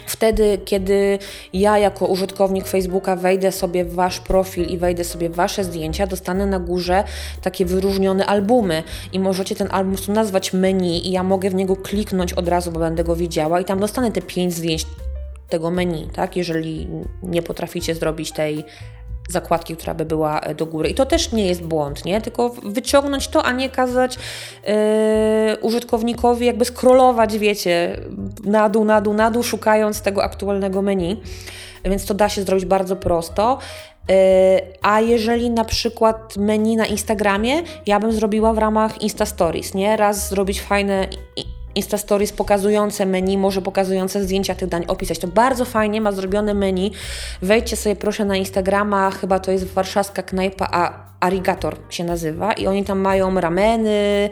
[0.06, 1.20] Wtedy, kiedy
[1.54, 6.08] ja jako użytkownik Facebooka wejdę sobie w wasz profil i wejdę sobie w wasze zdjęcia,
[6.08, 7.04] dostanę na górze
[7.42, 12.34] takie wyróżnione albumy i możecie ten album nazwać menu i ja mogę w niego kliknąć
[12.34, 14.86] od razu, bo będę go widziała i tam dostanę te pięć zdjęć
[15.50, 16.38] tego menu, tak?
[16.38, 16.88] Jeżeli
[17.24, 18.66] nie potraficie zrobić tej
[19.30, 20.90] zakładki, która by była e, do góry.
[20.90, 22.22] I to też nie jest błąd, nie?
[22.22, 24.18] Tylko wyciągnąć to, a nie kazać
[24.68, 28.00] e, użytkownikowi jakby scrollować, wiecie,
[28.44, 31.22] na dół, na dół, na dół, szukając tego aktualnego menu.
[31.86, 33.60] Więc to da się zrobić bardzo prosto.
[34.10, 39.74] E, A jeżeli na przykład menu na Instagramie, ja bym zrobiła w ramach Insta Stories,
[39.74, 39.98] nie?
[39.98, 41.08] Raz zrobić fajne
[41.76, 45.20] Insta Stories pokazujące menu, może pokazujące zdjęcia tych dań, opisać.
[45.20, 46.92] To bardzo fajnie ma zrobione menu.
[47.42, 52.68] Wejdźcie sobie proszę na Instagrama, chyba to jest warszawska knajpa, a Arigator się nazywa i
[52.68, 54.30] oni tam mają rameny,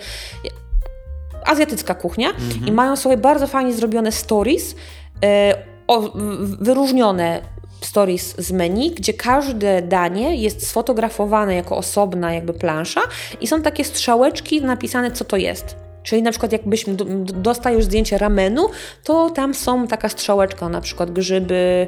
[1.46, 2.30] azjatycka kuchnia
[2.66, 4.76] i mają sobie bardzo fajnie zrobione stories,
[5.24, 5.56] e,
[5.88, 6.12] o,
[6.60, 7.42] wyróżnione
[7.82, 13.02] stories z menu, gdzie każde danie jest sfotografowane jako osobna jakby plansza
[13.42, 15.76] i są takie strzałeczki napisane, co to jest.
[16.04, 18.68] Czyli na przykład jakbyś d- d- dostał już zdjęcie ramenu,
[19.04, 21.88] to tam są taka strzałeczka, na przykład grzyby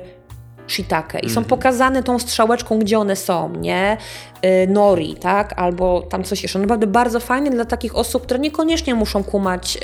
[0.67, 3.97] shiitake i są pokazane tą strzałeczką, gdzie one są, nie?
[4.45, 5.53] Y, nori, tak?
[5.55, 6.59] Albo tam coś jeszcze.
[6.59, 9.79] Naprawdę bardzo fajnie dla takich osób, które niekoniecznie muszą kumać y,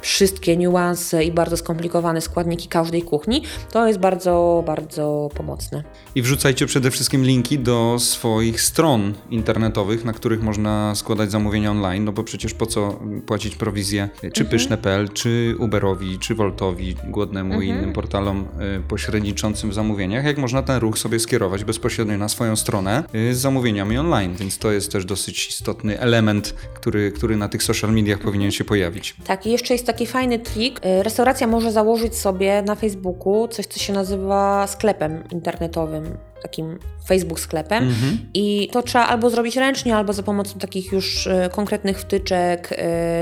[0.00, 3.42] wszystkie niuanse i bardzo skomplikowane składniki każdej kuchni.
[3.72, 5.82] To jest bardzo, bardzo pomocne.
[6.14, 12.04] I wrzucajcie przede wszystkim linki do swoich stron internetowych, na których można składać zamówienia online,
[12.04, 17.68] no bo przecież po co płacić prowizję czy pyszne.pl, czy Uberowi, czy Woltowi, Głodnemu i
[17.68, 18.44] innym portalom
[18.78, 23.34] y, pośredniczącym w zamówieniach, jak można ten ruch sobie skierować bezpośrednio na swoją stronę y,
[23.34, 23.40] z
[23.82, 28.50] online, więc to jest też dosyć istotny element, który, który na tych social mediach powinien
[28.50, 29.16] się pojawić.
[29.24, 30.80] Tak, i jeszcze jest taki fajny trik.
[30.86, 37.40] Y, Restauracja może założyć sobie na Facebooku coś, co się nazywa sklepem internetowym, takim Facebook
[37.40, 37.94] sklepem.
[38.34, 42.76] I to trzeba albo zrobić ręcznie, albo za pomocą takich już y, konkretnych wtyczek y,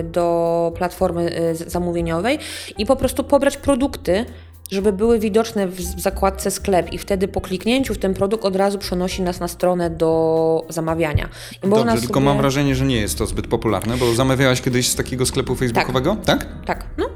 [0.04, 2.38] do platformy zamówieniowej
[2.78, 4.24] i po prostu pobrać produkty.
[4.70, 8.78] Żeby były widoczne w zakładce sklep, i wtedy po kliknięciu w ten produkt od razu
[8.78, 11.28] przenosi nas na stronę do zamawiania.
[11.64, 14.88] I Dobrze, tylko sobie- mam wrażenie, że nie jest to zbyt popularne, bo zamawiałaś kiedyś
[14.88, 16.46] z takiego sklepu facebookowego, tak?
[16.66, 17.06] Tak, no.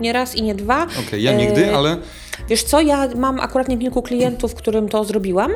[0.00, 0.86] nie raz i nie dwa.
[1.06, 1.96] Okej, ja nigdy, E, ale
[2.48, 5.50] Wiesz co, ja mam akurat nie kilku klientów, którym to zrobiłam.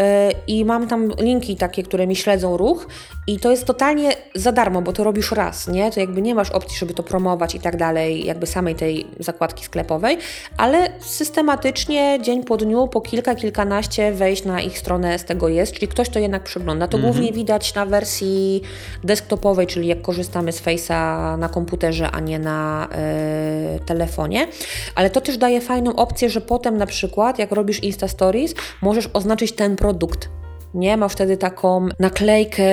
[0.00, 2.86] E, I mam tam linki takie, które mi śledzą ruch,
[3.26, 5.90] i to jest totalnie za darmo, bo to robisz raz, nie?
[5.90, 9.64] To jakby nie masz opcji, żeby to promować i tak dalej, jakby samej tej zakładki
[9.64, 10.18] sklepowej,
[10.56, 15.72] ale systematycznie, dzień po dniu, po kilka, kilkanaście wejść na ich stronę z tego jest,
[15.72, 16.88] czyli ktoś to jednak przegląda.
[16.88, 18.62] To głównie widać na wersji
[19.04, 24.46] desktopowej, czyli jak korzystamy z Face'a na komputerze, a nie na e, telefonie,
[24.94, 29.08] ale to też daje fajną opcję, że potem na przykład, jak robisz Insta Stories, możesz
[29.12, 30.30] oznaczyć ten produkt.
[30.74, 32.64] Nie, masz wtedy taką naklejkę,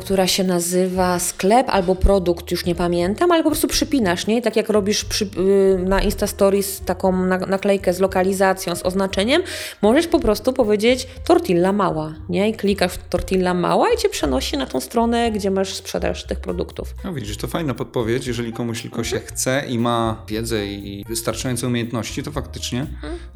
[0.00, 4.38] która się nazywa sklep albo produkt, już nie pamiętam, ale po prostu przypinasz, nie?
[4.38, 8.86] I tak jak robisz przy, y, na Insta Stories taką na, naklejkę z lokalizacją, z
[8.86, 9.42] oznaczeniem,
[9.82, 12.48] możesz po prostu powiedzieć tortilla mała, nie?
[12.48, 16.40] I klikasz w tortilla mała i cię przenosi na tą stronę, gdzie masz sprzedaż tych
[16.40, 16.94] produktów.
[17.04, 18.26] no widzisz, to fajna podpowiedź.
[18.26, 22.86] Jeżeli komuś tylko się chce i ma wiedzę i wystarczające umiejętności, to faktycznie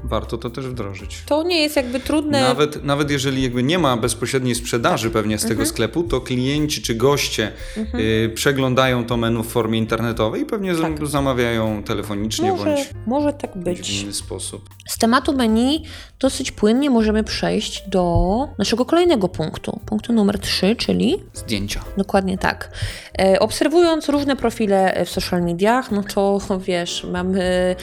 [0.05, 1.23] warto to też wdrożyć.
[1.27, 2.41] To nie jest jakby trudne.
[2.41, 5.59] Nawet, nawet jeżeli jakby nie ma bezpośredniej sprzedaży pewnie z Mhm.
[5.59, 7.53] tego sklepu, to klienci czy goście
[7.95, 11.07] y, przeglądają to menu w formie internetowej i pewnie Tak.
[11.07, 14.03] zamawiają telefonicznie Może, bądź może tak w być.
[14.03, 14.69] inny sposób.
[14.89, 15.83] Z tematu menu
[16.21, 19.81] dosyć płynnie możemy przejść do naszego kolejnego punktu.
[19.87, 21.81] Punktu numer 3, czyli Zdjęcia.
[21.97, 22.71] dokładnie tak.
[23.19, 27.77] E, obserwując różne profile w social mediach, no to wiesz, mamy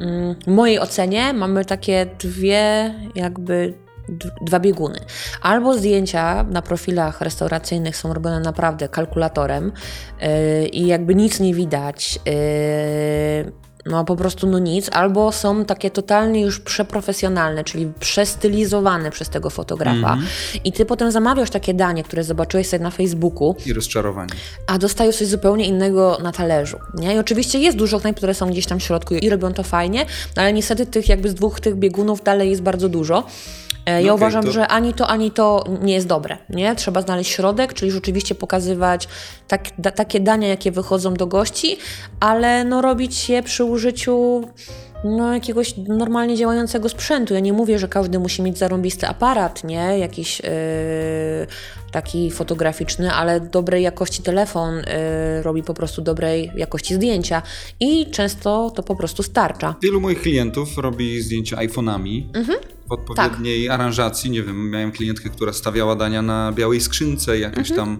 [0.00, 3.74] mm, w mojej ocenie mamy takie dwie jakby
[4.42, 4.98] dwa bieguny.
[5.42, 9.72] Albo zdjęcia na profilach restauracyjnych są robione naprawdę kalkulatorem
[10.20, 12.18] yy, i jakby nic nie widać.
[12.26, 13.52] Yy,
[13.86, 19.50] no po prostu no nic, albo są takie totalnie już przeprofesjonalne, czyli przestylizowane przez tego
[19.50, 20.18] fotografa.
[20.64, 24.32] I ty potem zamawiasz takie danie, które zobaczyłeś sobie na Facebooku, I rozczarowanie.
[24.66, 26.78] a dostajesz coś zupełnie innego na talerzu.
[26.94, 27.14] Nie?
[27.14, 30.06] I oczywiście jest dużo knajp, które są gdzieś tam w środku i robią to fajnie,
[30.36, 33.24] no ale niestety tych jakby z dwóch tych biegunów dalej jest bardzo dużo.
[33.86, 36.38] E, Ja okej, uważam, to- że ani to, ani to nie jest dobre.
[36.48, 36.74] Nie?
[36.74, 39.08] Trzeba znaleźć środek, czyli rzeczywiście pokazywać
[39.48, 41.76] tak, da, takie dania, jakie wychodzą do gości,
[42.20, 44.42] ale no, robić je przy użyciu
[45.04, 47.34] no, jakiegoś normalnie działającego sprzętu.
[47.34, 49.98] Ja nie mówię, że każdy musi mieć zarąbisty aparat, nie?
[49.98, 50.46] Jakiś yy,
[51.92, 57.42] taki fotograficzny, ale dobrej jakości telefon yy, robi po prostu dobrej jakości zdjęcia
[57.80, 59.74] i często to po prostu starcza.
[59.82, 62.22] Wielu moich klientów robi zdjęcia iPhone'ami
[62.88, 64.30] w odpowiedniej aranżacji.
[64.30, 67.98] Nie wiem, miałem klientkę, która stawiała dania na białej skrzynce, jakaś tam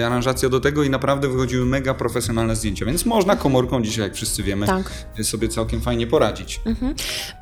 [0.00, 4.14] y, aranżacja do tego i naprawdę wychodziły mega profesjonalne zdjęcia, więc można komórką dzisiaj, jak
[4.14, 4.92] wszyscy wiemy, Tak.
[5.18, 6.60] y, sobie całkiem fajnie poradzić.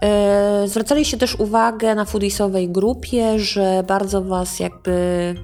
[0.03, 4.91] E, Zwracaliście też uwagę na foodiesowej grupie, że bardzo Was jakby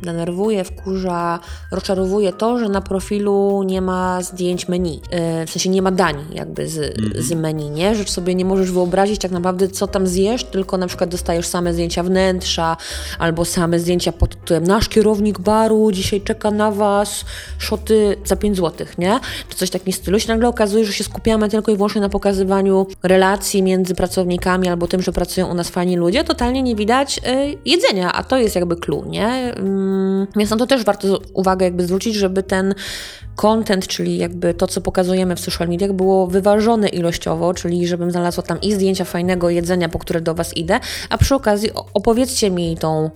[0.03, 1.41] denerwuje, wkurza,
[1.73, 5.01] rozczarowuje to, że na profilu nie ma zdjęć menu.
[5.11, 7.95] E, W sensie nie ma dań jakby z, z menu, nie?
[7.95, 11.73] Że sobie nie możesz wyobrazić tak naprawdę, co tam zjesz, tylko na przykład dostajesz same
[11.73, 12.77] zdjęcia wnętrza
[13.19, 17.25] albo same zdjęcia pod tytułem nasz kierownik baru dzisiaj czeka na Was,
[17.59, 19.21] szoty za 5 zł, nie?
[19.49, 20.21] Czy coś takim stylu.
[20.21, 24.87] Się nagle okazuje, że się skupiamy tylko i wyłącznie na pokazywaniu relacji między pracownikami albo
[24.87, 28.55] tym, że pracują u nas fajni ludzie, totalnie nie widać y, jedzenia, a to jest
[28.55, 29.55] jakby clue, nie?
[29.59, 32.75] Ym, więc na to też warto uwagę jakby zwrócić, żeby ten
[33.37, 38.43] content, czyli jakby to, co pokazujemy w social mediach, było wyważone ilościowo, czyli żebym znalazła
[38.43, 42.77] tam i zdjęcia fajnego jedzenia, po które do Was idę, a przy okazji opowiedzcie mi
[42.77, 43.11] tą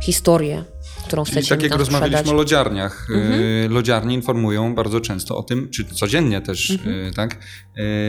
[0.00, 0.64] historię,
[1.06, 2.34] którą Czyli chcecie tak jak rozmawialiśmy sprzedać.
[2.34, 3.08] o lodziarniach.
[3.10, 7.36] y, Lodziarnie informują bardzo często o tym, czy codziennie też, y, tak,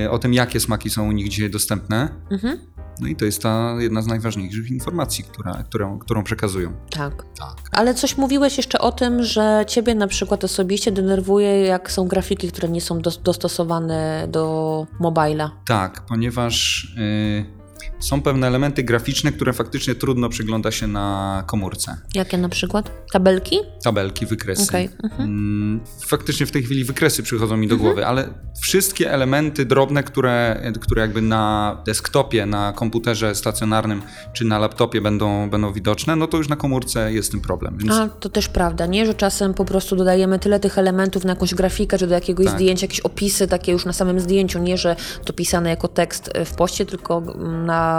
[0.06, 2.10] y, o tym, jakie smaki są u nich dzisiaj dostępne.
[2.32, 2.60] Mhm.
[3.00, 6.74] No i to jest ta jedna z najważniejszych informacji, która, którą, którą przekazują.
[6.90, 7.26] Tak.
[7.40, 7.56] Tak.
[7.72, 12.48] Ale coś mówiłeś jeszcze o tym, że ciebie na przykład osobiście denerwuje, jak są grafiki,
[12.52, 15.52] które nie są dos- dostosowane do mobila.
[15.66, 17.61] Tak, ponieważ y,
[18.02, 21.98] są pewne elementy graficzne, które faktycznie trudno przygląda się na komórce.
[22.16, 22.92] Jakie na przykład?
[23.14, 23.60] Tabelki?
[23.84, 24.64] Tabelki, wykresy.
[24.64, 25.22] Okej, mhm.
[25.30, 30.62] Mm, Faktycznie w tej chwili wykresy przychodzą mi do głowy, ale wszystkie elementy drobne, które,
[30.82, 34.02] które jakby na desktopie, na komputerze stacjonarnym
[34.34, 37.78] czy na laptopie będą, będą widoczne, no to już na komórce jest tym problem.
[37.78, 39.06] Więc A to też prawda, nie?
[39.06, 42.56] Że czasem po prostu dodajemy tyle tych elementów na jakąś grafikę, czy do jakiegoś Tak.
[42.56, 46.56] zdjęcia, jakieś opisy takie już na samym zdjęciu, nie że to pisane jako tekst w
[46.56, 47.22] poście, tylko
[47.66, 47.91] na,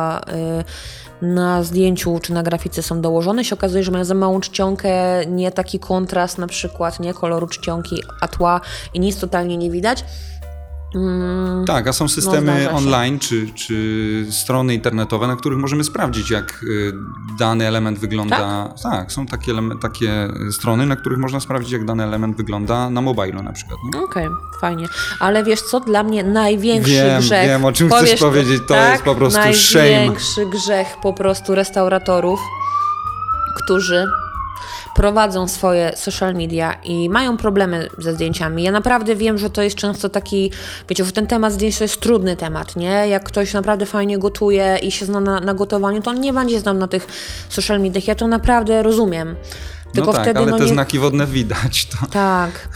[0.61, 0.65] y,
[1.23, 3.45] na zdjęciu czy na grafice są dołożone.
[3.45, 4.91] się okazuje, że mają za małą czcionkę,
[5.27, 8.61] nie taki kontrast na przykład, nie koloru czcionki, a tła
[8.95, 10.05] i nic totalnie nie widać.
[10.95, 12.71] Mm, Tak, a są systemy zdarza się.
[12.77, 16.93] online czy, czy strony internetowe, na których możemy sprawdzić, jak y,
[17.39, 18.69] dany element wygląda.
[18.83, 23.43] Tak, są takie, takie strony, na których można sprawdzić, jak dany element wygląda na mobilu
[23.43, 23.79] na przykład.
[24.05, 24.29] Okej,
[24.61, 24.87] fajnie.
[25.21, 27.47] Ale wiesz co, dla mnie największy Wiem, grzech...
[27.47, 29.85] wiem, o czym chcesz powiesz to- powiedzieć, to tak, jest po prostu shame.
[29.91, 32.41] największy grzech po prostu restauratorów,
[33.65, 34.07] którzy
[34.95, 38.63] prowadzą swoje social media i mają problemy ze zdjęciami.
[38.63, 40.51] Ja naprawdę wiem, że to jest często taki,
[40.89, 43.09] wiecie, że ten temat zdjęć to jest trudny temat, nie?
[43.09, 46.61] Jak ktoś naprawdę fajnie gotuje i się zna na, na gotowaniu, to on nie będzie
[46.61, 47.07] znał na tych
[47.49, 48.09] social mediach.
[48.09, 49.37] Ja to naprawdę rozumiem.
[49.95, 50.73] Tylko no tak, wtedy ale no te nie...
[50.73, 51.87] znaki wodne widać.
[51.87, 52.07] To.
[52.11, 52.69] Tak.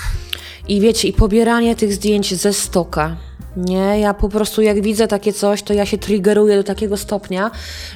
[0.68, 3.16] I wiecie, i pobieranie tych zdjęć ze stoka.
[3.56, 7.50] Nie, ja po prostu jak widzę takie coś, to ja się triggeruję do takiego stopnia,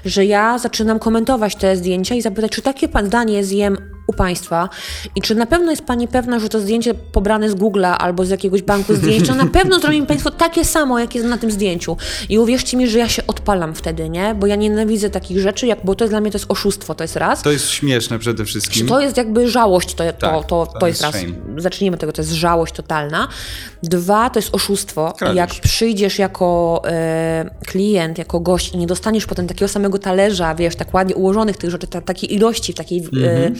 [0.05, 3.77] że ja zaczynam komentować te zdjęcia i zapytać, czy takie pan zdanie zjem
[4.11, 4.69] u Państwa
[5.17, 8.31] i czy na pewno jest Pani pewna, że to zdjęcie pobrane z Google'a albo z
[8.31, 11.51] jakiegoś banku zdjęć, to na pewno zrobi mi Państwo takie samo, jak jest na tym
[11.51, 11.97] zdjęciu.
[12.29, 14.35] I uwierzcie mi, że ja się odpalam wtedy, nie?
[14.35, 17.05] Bo ja nienawidzę takich rzeczy, jak, bo to jest dla mnie to jest oszustwo, to
[17.05, 17.43] jest raz.
[17.43, 18.87] to jest śmieszne przede wszystkim.
[18.87, 21.23] To jest jakby żałość, to, to, Tak, to, to, to jest jest raz.
[21.23, 21.61] shame.
[21.63, 23.29] Zacznijmy od tego, to jest żałość totalna.
[23.83, 25.15] Dwa, to jest oszustwo.
[25.35, 30.77] Jak przyjdziesz jako e, klient, jako gość i nie dostaniesz potem takiego samego talerza, wiesz,
[30.77, 33.53] tak ładnie ułożonych tych rzeczy, ta, takiej ilości, w takiej Mhm.
[33.53, 33.57] e,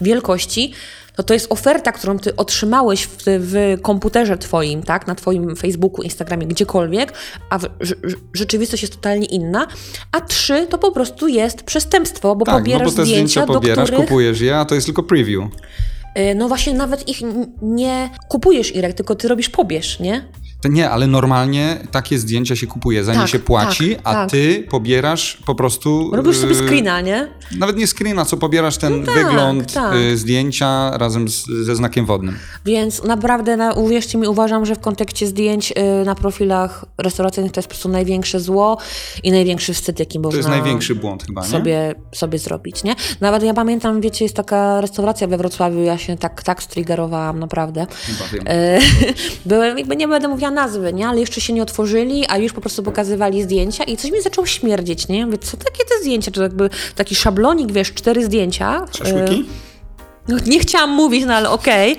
[0.00, 0.72] wielkości,
[1.16, 6.02] to to jest oferta, którą ty otrzymałeś w, w komputerze twoim, tak, na twoim Facebooku,
[6.02, 7.12] Instagramie, gdziekolwiek,
[7.50, 9.66] a w, rze- rze- rzeczywistość jest totalnie inna.
[10.12, 13.46] A trzy, to po prostu jest przestępstwo, bo tak, no pobierasz bo te zdjęcia, zdjęcia
[13.46, 14.08] pobierasz, do których...
[14.08, 15.44] kupujesz je, a to jest tylko preview.
[16.18, 17.20] Y, No właśnie, nawet ich
[17.62, 20.24] nie kupujesz, Irek, tylko ty robisz pobierz, nie?
[20.60, 24.12] To nie, ale normalnie takie zdjęcia się kupuje, za nie Tak, się płaci, tak, a
[24.12, 24.30] tak.
[24.30, 26.10] ty pobierasz po prostu...
[26.12, 27.28] Robisz sobie yy, screena, nie?
[27.58, 29.94] Nawet nie screena, co pobierasz ten tak, wygląd tak.
[29.94, 32.38] y, zdjęcia razem z, ze znakiem wodnym.
[32.64, 37.58] Więc naprawdę, na, uwierzcie mi, uważam, że w kontekście zdjęć y, na profilach restauracyjnych to
[37.58, 38.78] jest po prostu największe zło
[39.22, 41.48] i największy wstyd, jaki To można jest największy błąd chyba, nie?
[41.48, 42.94] sobie, sobie zrobić, nie?
[43.20, 47.86] Nawet ja pamiętam, wiecie, jest taka restauracja we Wrocławiu, ja się tak, tak striggerowałam, naprawdę.
[48.06, 48.44] Chyba wiem.
[49.46, 51.08] Byłem, jakby nie będę mówiła nazwy, nie?
[51.08, 54.46] Ale jeszcze się nie otworzyli, a już po prostu pokazywali zdjęcia i coś mi zaczęło
[54.46, 55.26] śmierdzieć, nie?
[55.26, 56.30] Mówię, co takie te zdjęcia?
[56.30, 58.86] To jakby taki szablonik, wiesz, cztery zdjęcia.
[58.98, 59.44] Szaszłyki?
[60.28, 61.96] No, nie chciałam mówić, no ale okej.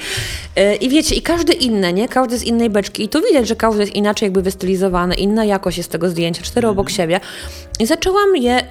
[0.56, 2.08] E, I wiecie, i każdy inne, nie?
[2.08, 3.04] Każdy z innej beczki.
[3.04, 6.68] I to widać, że każdy jest inaczej jakby wystylizowany, inna jakość jest tego zdjęcia, cztery
[6.68, 7.20] obok siebie.
[7.80, 8.64] I zaczęłam je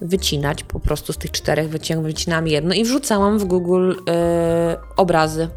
[0.00, 5.48] wycinać po prostu z tych czterech wyciąg wycinałam jedno i wrzucałam w Google e, obrazy.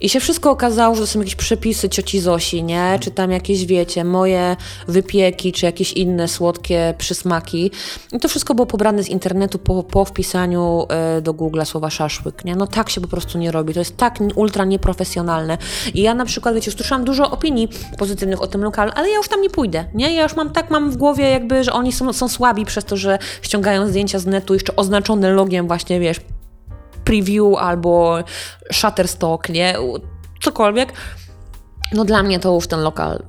[0.00, 2.98] I się wszystko okazało, że to są jakieś przepisy cioci Zosi, nie?
[3.00, 4.56] Czy tam jakieś, wiecie, moje
[4.88, 7.70] wypieki, czy jakieś inne słodkie przysmaki.
[8.12, 12.44] I to wszystko było pobrane z internetu po, po wpisaniu e, do Google słowa szaszłyk,
[12.44, 12.56] nie?
[12.56, 13.74] No tak się po prostu nie robi.
[13.74, 15.58] To jest tak ultra nieprofesjonalne.
[15.94, 19.28] I ja na przykład, wiecie, usłyszałam dużo opinii pozytywnych o tym lokalu, ale ja już
[19.28, 20.14] tam nie pójdę, nie?
[20.14, 22.96] Ja już mam tak, mam w głowie jakby, że oni są, są słabi przez to,
[22.96, 26.20] że ściągają zdjęcia z netu jeszcze oznaczone logiem właśnie, wiesz,
[27.04, 28.18] preview albo
[28.72, 29.74] Shutterstock, nie?
[30.42, 30.92] Cokolwiek.
[31.92, 33.22] No dla mnie to już ten lokal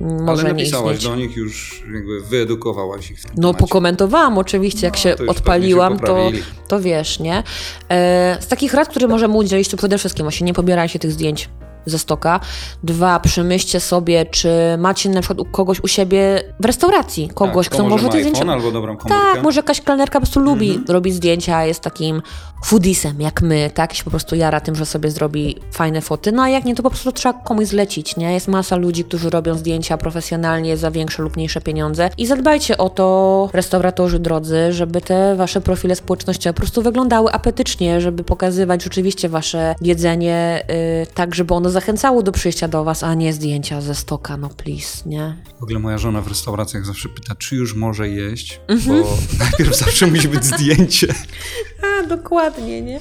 [0.00, 3.58] może Ale nie napisałaś do nich już, jakby wyedukowałaś ich w tym No temacie.
[3.58, 6.30] pokomentowałam oczywiście, jak No, się to odpaliłam, się to,
[6.68, 7.42] to wiesz, nie?
[7.88, 11.48] E, z takich rad, które możemy udzielić, to przede wszystkim właśnie nie pobierajcie tych zdjęć
[11.86, 12.40] ze stoka.
[12.82, 17.74] Dwa, przemyślcie sobie, czy macie na przykład u kogoś u siebie w restauracji, kogoś, tak,
[17.74, 18.52] kto może te zdjęcia...
[18.52, 19.24] albo dobrą komórkę.
[19.32, 20.86] Tak, może jakaś kelnerka po prostu lubi Mhm.
[20.88, 22.22] robić zdjęcia, jest takim
[22.64, 23.92] foodisem jak my, tak?
[23.92, 26.32] I się po prostu jara tym, że sobie zrobi fajne foty.
[26.32, 28.32] No a jak nie, to po prostu trzeba komuś zlecić, nie?
[28.32, 32.10] Jest masa ludzi, którzy robią zdjęcia profesjonalnie za większe lub mniejsze pieniądze.
[32.18, 38.00] I zadbajcie o to, restauratorzy drodzy, żeby te wasze profile społecznościowe po prostu wyglądały apetycznie,
[38.00, 43.14] żeby pokazywać rzeczywiście wasze jedzenie yy, tak, żeby ono zachęcało do przyjścia do was, a
[43.14, 45.36] nie zdjęcia ze stoka, no please, nie?
[45.60, 49.02] W ogóle moja żona w restauracjach zawsze pyta, czy już może jeść, Mhm.
[49.02, 51.14] bo najpierw zawsze musi być zdjęcie.
[51.84, 53.00] A, dokładnie, nie?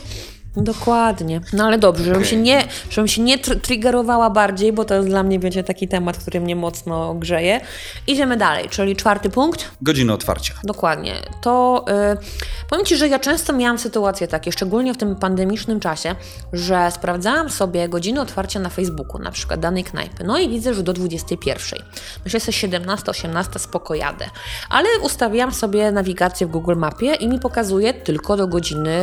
[0.58, 1.42] Dokładnie.
[1.54, 5.08] No ale dobrze, żebym się nie, żebym się nie tr- triggerowała bardziej, bo to jest
[5.08, 7.62] dla mnie, wiecie, taki temat, który mnie mocno grzeje.
[8.08, 9.72] Idziemy dalej, czyli czwarty punkt.
[9.82, 10.54] Godziny otwarcia.
[10.64, 11.14] Dokładnie.
[11.42, 16.16] To y, powiem Ci, że ja często miałam sytuacje takie, szczególnie w tym pandemicznym czasie,
[16.54, 20.24] że sprawdzałam sobie godziny otwarcia na Facebooku, na przykład danej knajpy.
[20.24, 21.80] No i widzę, że do 21.
[22.26, 24.26] Myślę sobie 17, 18 spoko jadę.
[24.70, 28.94] Ale ustawiłam sobie nawigację w Google Mapie i mi pokazuje tylko do godziny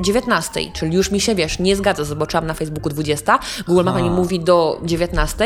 [0.00, 4.10] 19, czyli już mi się, wiesz, nie zgadza, zobaczyłam na Facebooku 20, Google Mapa mi
[4.10, 5.44] mówi do 19,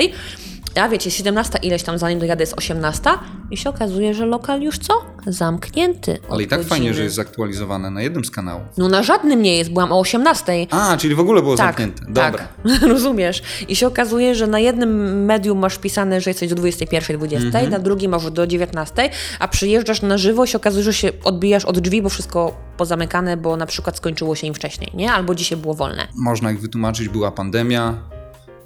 [0.76, 3.10] Ja wiecie, 17 ileś tam, zanim dojadę jest 18
[3.50, 4.92] i się okazuje, że lokal już co?
[5.26, 6.18] Zamknięty.
[6.30, 6.70] Ale i tak godziny.
[6.70, 8.62] fajnie, że jest zaktualizowane na jednym z kanałów.
[8.78, 10.66] No na żadnym nie jest, byłam o 18.
[10.70, 12.04] A, czyli w ogóle było Tak, zamknięte.
[12.12, 12.30] Dobra.
[12.62, 13.42] tak, rozumiesz.
[13.68, 17.70] I się okazuje, że na jednym medium masz pisane, że jesteś do 21, 20, Mhm.
[17.70, 21.64] na drugim masz do 19, a przyjeżdżasz na żywo i się okazuje, że się odbijasz
[21.64, 25.12] od drzwi, bo wszystko pozamykane, bo na przykład skończyło się im wcześniej, nie?
[25.12, 26.06] Albo dzisiaj było wolne.
[26.14, 27.94] Można ich wytłumaczyć, była pandemia,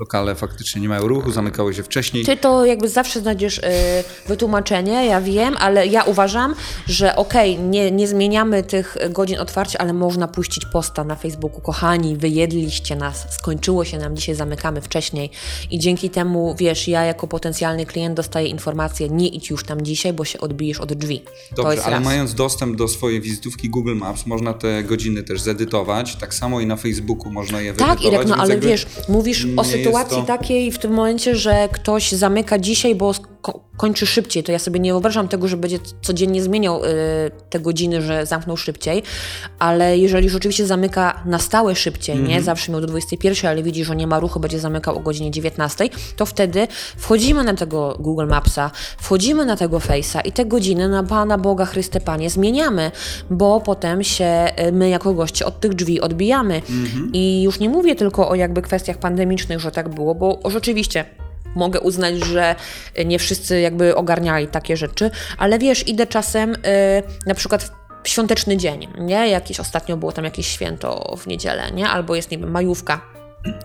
[0.01, 2.25] lokale faktycznie nie mają ruchu, zamykały się wcześniej.
[2.25, 3.63] Ty to jakby zawsze znajdziesz y,
[4.27, 6.55] wytłumaczenie, ja wiem, ale ja uważam,
[6.87, 11.61] że okej, nie, nie zmieniamy tych godzin otwarcia, ale można puścić posta na Facebooku.
[11.61, 15.31] Kochani, wyjedliście nas, skończyło się nam, dzisiaj zamykamy wcześniej.
[15.71, 20.13] I dzięki temu, wiesz, ja jako potencjalny klient dostaję informację, nie idź już tam dzisiaj,
[20.13, 21.23] bo się odbijesz od drzwi.
[21.57, 22.05] Dobrze, ale raz.
[22.05, 26.17] mając dostęp do swojej wizytówki Google Maps, można te godziny też zedytować.
[26.17, 28.15] Tak samo i na Facebooku można je Tak, wyedytować.
[28.15, 31.69] Irek, no ale jakby wiesz, mówisz o jest sytuacji to- takiej w tym momencie, że
[31.73, 33.13] ktoś zamyka dzisiaj, bo
[33.47, 36.89] sko- kończy szybciej, to ja sobie nie wyobrażam tego, że będzie codziennie zmieniał y,
[37.51, 39.03] te godziny, że zamknął szybciej,
[39.59, 42.31] ale jeżeli rzeczywiście zamyka na stałe szybciej, Mhm.
[42.35, 45.31] nie zawsze miał do 21, ale widzi, że nie ma ruchu, będzie zamykał o godzinie
[45.31, 50.89] 19, to wtedy wchodzimy na tego Google Mapsa, wchodzimy na tego Face'a i te godziny
[50.89, 52.91] na Pana Boga Chryste Panie zmieniamy,
[53.31, 56.63] bo potem się y, my jako goście od tych drzwi odbijamy.
[57.13, 61.05] I już nie mówię tylko o jakby kwestiach pandemicznych, że tak było, bo rzeczywiście
[61.57, 62.55] mogę uznać, że
[63.05, 66.59] nie wszyscy jakby ogarniali takie rzeczy, ale wiesz, idę czasem y,
[67.27, 67.73] na przykład
[68.05, 69.29] w świąteczny dzień, nie?
[69.29, 71.89] Jakieś ostatnio było tam jakieś święto w niedzielę, nie?
[71.89, 73.01] Albo jest, nie wiem, majówka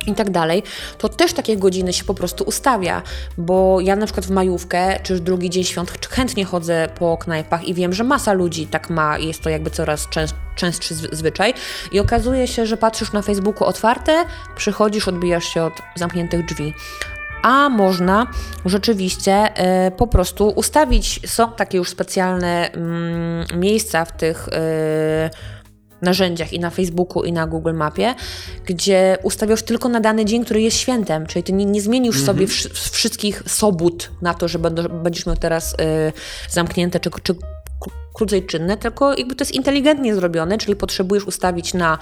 [0.07, 0.63] i tak dalej,
[0.97, 3.01] to też takie godziny się po prostu ustawia,
[3.37, 7.63] bo ja na przykład w majówkę, czy już drugi dzień świąt chętnie chodzę po knajpach
[7.63, 11.15] i wiem, że masa ludzi tak ma i jest to jakby coraz częst, częstszy zwy-
[11.15, 11.53] zwyczaj
[11.91, 14.25] i okazuje się, że patrzysz na Facebooku otwarte,
[14.55, 16.73] przychodzisz, odbijasz się od zamkniętych drzwi.
[17.41, 18.27] A można
[18.65, 25.29] rzeczywiście e, po prostu ustawić, są takie już specjalne mm, miejsca w tych e,
[26.01, 28.15] narzędziach i na Facebooku i na Google Mapie,
[28.65, 32.47] gdzie ustawiasz tylko na dany dzień, który jest świętem, czyli ty nie, nie zmienisz sobie
[32.47, 34.59] wszy- wszystkich sobót na to, że
[35.03, 35.75] będziesz miał teraz y,
[36.49, 37.35] zamknięte czy, czy
[38.13, 41.97] krócej czynne, tylko jakby to jest inteligentnie zrobione, czyli potrzebujesz ustawić na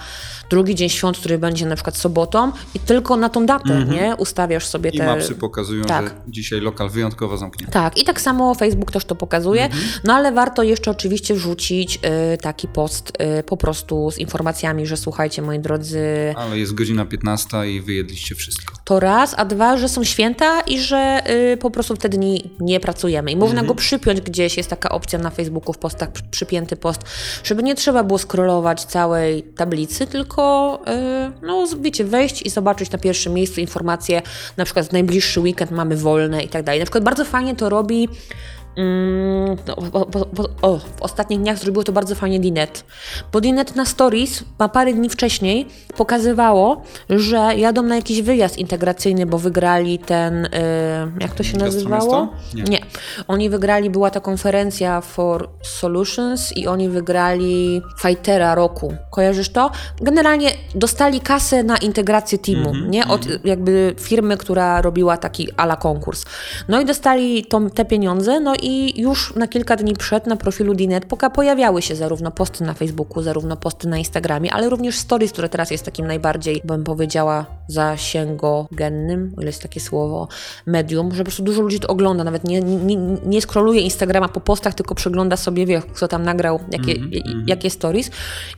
[0.50, 4.16] drugi dzień świąt, który będzie na przykład sobotą i tylko na tą datę, nie?
[4.18, 5.06] Ustawiasz sobie I te...
[5.06, 6.04] mapsy pokazują, tak.
[6.04, 7.72] że dzisiaj lokal wyjątkowo zamknięty.
[7.72, 9.68] Tak, i tak samo Facebook też to pokazuje,
[10.04, 11.98] no ale warto jeszcze oczywiście wrzucić
[12.34, 17.04] y, taki post y, po prostu z informacjami, że słuchajcie moi drodzy, Ale jest godzina
[17.06, 18.74] 15 i wyjedliście wszystko.
[18.84, 22.80] to raz, a dwa, że są święta i że y, po prostu wtedy nie, nie
[22.80, 23.30] pracujemy.
[23.30, 27.00] I można go przypiąć gdzieś, jest taka opcja na Facebooku w przy- przypięty post,
[27.44, 32.98] żeby nie trzeba było scrollować całej tablicy, tylko y, no wiecie, wejść i zobaczyć na
[32.98, 34.22] pierwszym miejscu informacje,
[34.56, 36.80] na przykład w najbliższy weekend mamy wolne i tak dalej.
[36.80, 38.08] Na przykład bardzo fajnie to robi
[38.76, 42.84] Mm, no, bo, bo, o, w ostatnich dniach zrobiło to bardzo fajnie Dinet.
[43.32, 45.66] Bo Dinet na Stories ma parę dni wcześniej
[45.96, 50.50] pokazywało, że jadą na jakiś wyjazd integracyjny, bo wygrali ten, y,
[51.20, 52.28] jak to się nazywało?
[52.54, 52.62] Nie.
[52.62, 52.78] Nie.
[53.28, 58.94] Oni wygrali, była ta konferencja for Solutions i oni wygrali Fightera roku.
[59.10, 59.70] Kojarzysz to?
[60.00, 63.06] Generalnie dostali kasę na integrację teamu, nie?
[63.06, 66.24] Od jakby firmy, która robiła taki ala konkurs.
[66.68, 70.74] No i dostali tą, te pieniądze, no i już na kilka dni przed na profilu
[70.74, 75.48] Dinet pojawiały się zarówno posty na Facebooku, zarówno posty na Instagramie, ale również stories, które
[75.48, 80.28] teraz jest takim najbardziej, bym powiedziała, zasięgogennym, o ile jest takie słowo,
[80.66, 82.96] medium, że po prostu dużo ludzi to ogląda, nawet nie, nie,
[83.26, 86.94] nie scrolluje Instagrama po postach, tylko przegląda sobie, wie, kto tam nagrał, jakie,
[87.46, 88.10] jakie stories.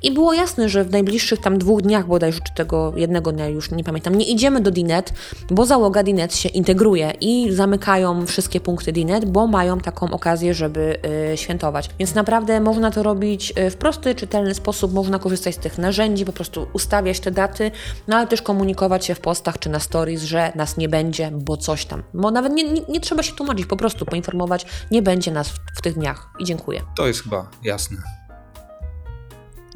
[0.02, 3.70] I było jasne, że w najbliższych tam dwóch dniach bodajże, czy tego jednego dnia już
[3.70, 5.12] nie pamiętam, nie idziemy do Dinet,
[5.50, 11.00] bo załoga Dinet się integruje i zamykają wszystkie punkty Dinet, bo mają taką okazję, żeby
[11.32, 11.90] y, świętować.
[11.98, 16.24] Więc naprawdę można to robić y, w prosty, czytelny sposób, można korzystać z tych narzędzi,
[16.24, 17.70] po prostu ustawiać te daty,
[18.08, 21.56] no ale też komunikować się w postach czy na stories, że nas nie będzie, bo
[21.56, 22.02] coś tam.
[22.14, 25.58] Bo nawet nie, nie, nie trzeba się tłumaczyć, po prostu poinformować, nie będzie nas w,
[25.78, 26.82] w tych dniach i dziękuję.
[26.96, 27.96] To jest chyba jasne.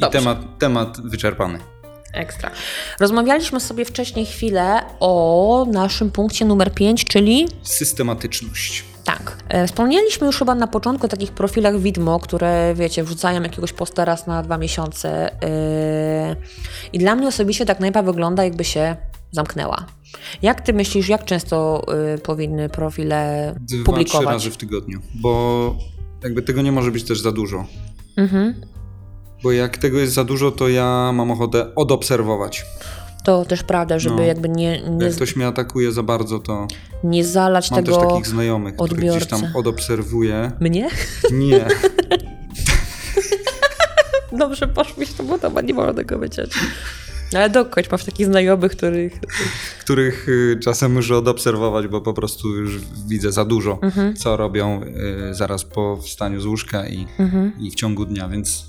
[0.09, 1.59] I temat, temat wyczerpany.
[2.13, 2.51] Ekstra.
[3.01, 8.96] Rozmawialiśmy sobie wcześniej chwilę o naszym punkcie numer 5, czyli Systematyczność.
[9.07, 9.39] Tak.
[9.49, 14.05] E, Wspomnieliśmy już chyba na początku o takich profilach widmo, które wiecie, wrzucają jakiegoś posta
[14.05, 15.31] raz na dwa miesiące.
[16.31, 16.37] Yy,
[16.93, 18.97] I dla mnie osobiście tak najpa wygląda, jakby się
[19.33, 19.87] zamknęła.
[20.43, 24.27] Jak ty myślisz, jak często y, powinny profile Dwa, trzy publikować?
[24.35, 25.01] razy w tygodniu.
[25.15, 25.75] Bo
[26.23, 27.65] jakby tego nie może być też za dużo.
[28.17, 28.55] Mhm.
[29.43, 32.65] Bo jak tego jest za dużo, to ja mam ochotę odobserwować.
[33.27, 34.23] To też prawda, żeby No.
[34.23, 36.67] jakby nie, nie, Jak ktoś mnie atakuje za bardzo, to
[37.05, 39.43] nie zalać mam tego też takich znajomych, których gdzieś odbiorcę.
[39.47, 40.53] tam odobserwuję.
[40.61, 40.89] mnie.
[41.33, 41.67] Nie,
[44.33, 46.51] Dobrze, poszłeś to, bo to nie można tego wyciąć.
[47.35, 49.13] Ale dokończ, masz takich znajomych, których...
[49.81, 54.17] których y, czasem muszę odobserwować, bo po prostu już widzę za dużo, Mhm.
[54.17, 54.81] co robią
[55.31, 57.53] y, zaraz po wstaniu z łóżka i, Mhm.
[57.61, 58.65] i w ciągu dnia, więc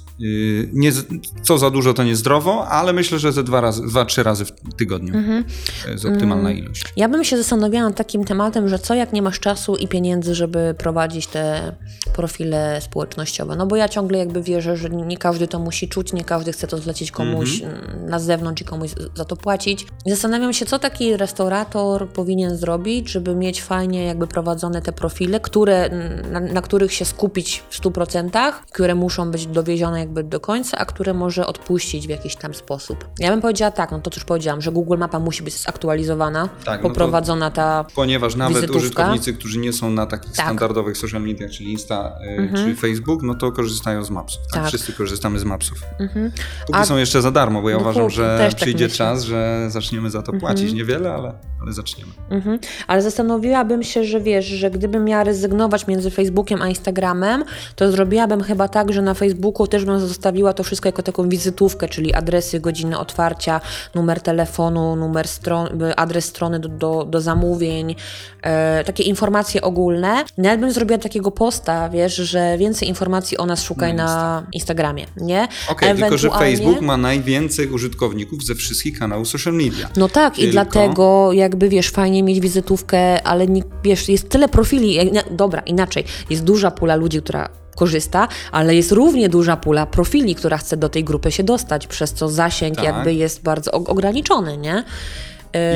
[0.74, 1.06] nie, z-
[1.44, 4.52] co za dużo to niezdrowo, ale myślę, że ze dwa, razy, dwa trzy razy w
[4.78, 5.44] tygodniu Mhm.
[5.86, 6.84] to jest optymalna ilość.
[6.96, 10.36] Ja bym się zastanawiała nad takim tematem, że co jak nie masz czasu i pieniędzy,
[10.36, 11.76] żeby prowadzić te
[12.16, 13.56] profile społecznościowe.
[13.56, 16.68] No bo ja ciągle jakby wierzę, że nie każdy to musi czuć, nie każdy chce
[16.68, 19.86] to zlecić komuś mm, na zewnątrz i komuś za to płacić.
[20.06, 25.86] Zastanawiam się, co taki restaurator powinien zrobić, żeby mieć fajnie jakby prowadzone te profile, które,
[25.86, 30.78] mm, na, na których się skupić w 100%, które muszą być dowiezione jakby do końca,
[30.78, 33.06] a które może odpuścić w jakiś tam sposób.
[33.20, 36.84] Ja bym powiedziała tak, no to już powiedziałam, że Google Mapa musi być zaktualizowana, Tak,
[36.84, 38.80] no to- poprowadzona ta Ponieważ nawet Wizytówka.
[38.80, 40.46] użytkownicy, którzy nie są na takich Tak.
[40.46, 44.42] standardowych social mediach, czyli Insta y, czy Facebook, no to korzystają z Mapsów.
[44.52, 44.62] Tak?
[44.62, 44.68] Tak.
[44.68, 45.78] Wszyscy korzystamy z Mapsów.
[46.00, 46.32] Mhm.
[46.68, 48.98] Póki A- są jeszcze za darmo, bo ja uważam, że tak przyjdzie myślę.
[48.98, 50.74] czas, że zaczniemy za to płacić.
[50.74, 52.12] Niewiele, ale, ale zaczniemy.
[52.30, 52.60] Mhm.
[52.88, 57.44] Ale zastanowiłabym się, że wiesz, że gdybym miała rezygnować między Facebookiem a Instagramem,
[57.76, 61.90] to zrobiłabym chyba tak, że na Facebooku też bym zostawiła to wszystko jako taką wizytówkę,
[61.90, 63.62] czyli adresy, godziny otwarcia,
[63.96, 67.96] numer telefonu, numer stron, adres strony do, do, do zamówień,
[68.42, 70.26] e, takie informacje ogólne.
[70.38, 75.06] Nawet bym zrobiła takiego posta, wiesz, że więcej informacji o nas szukaj Na na, Instagramie,
[75.18, 75.48] nie?
[75.70, 79.90] Okej, tylko że Facebook ma najwięcej użytkowników ze wszystkich kanałów social media.
[79.98, 84.50] No tak, i Tylko- dlatego jakby wiesz, fajnie mieć wizytówkę, ale nie, wiesz, jest tyle
[84.50, 85.12] profili.
[85.32, 86.04] Dobra, inaczej.
[86.30, 90.90] Jest duża pula ludzi, która korzysta, ale jest równie duża pula profili, która chce do
[90.90, 92.86] tej grupy się dostać, przez co zasięg Tak.
[92.86, 94.84] jakby jest bardzo ograniczony, nie?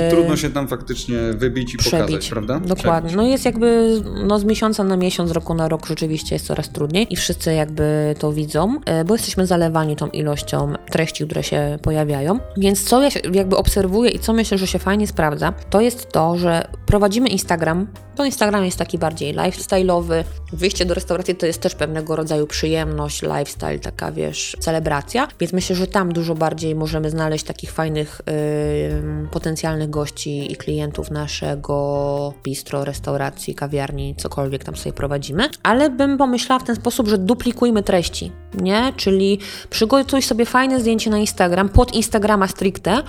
[0.08, 2.30] I trudno się tam faktycznie wybić i pokazać, Przebić.
[2.30, 2.60] prawda?
[2.60, 3.10] Dokładnie.
[3.10, 3.16] Przebić.
[3.16, 6.70] No jest jakby no z miesiąca na miesiąc, z roku na rok rzeczywiście jest coraz
[6.70, 11.80] trudniej i wszyscy jakby to widzą, e, bo jesteśmy zalewani tą ilością treści, które się
[11.82, 12.40] pojawiają.
[12.58, 16.38] Więc co ja jakby obserwuję i co myślę, że się fajnie sprawdza, to jest to,
[16.38, 17.88] że prowadzimy Instagram.
[18.16, 20.24] To Instagram jest taki bardziej lifestyle'owy.
[20.54, 25.28] Wyjście do restauracji to jest też pewnego rodzaju przyjemność, lifestyle, taka wiesz, celebracja.
[25.40, 29.28] Więc myślę, że tam dużo bardziej możemy znaleźć takich fajnych yy,
[29.72, 35.50] potencjalnych gości i klientów naszego bistro, restauracji, kawiarni, cokolwiek tam sobie prowadzimy.
[35.64, 38.94] Ale bym pomyślała w ten sposób, że duplikujmy treści, nie?
[38.98, 43.04] Czyli przygotuj sobie fajne zdjęcie na Instagram, pod Instagrama stricte,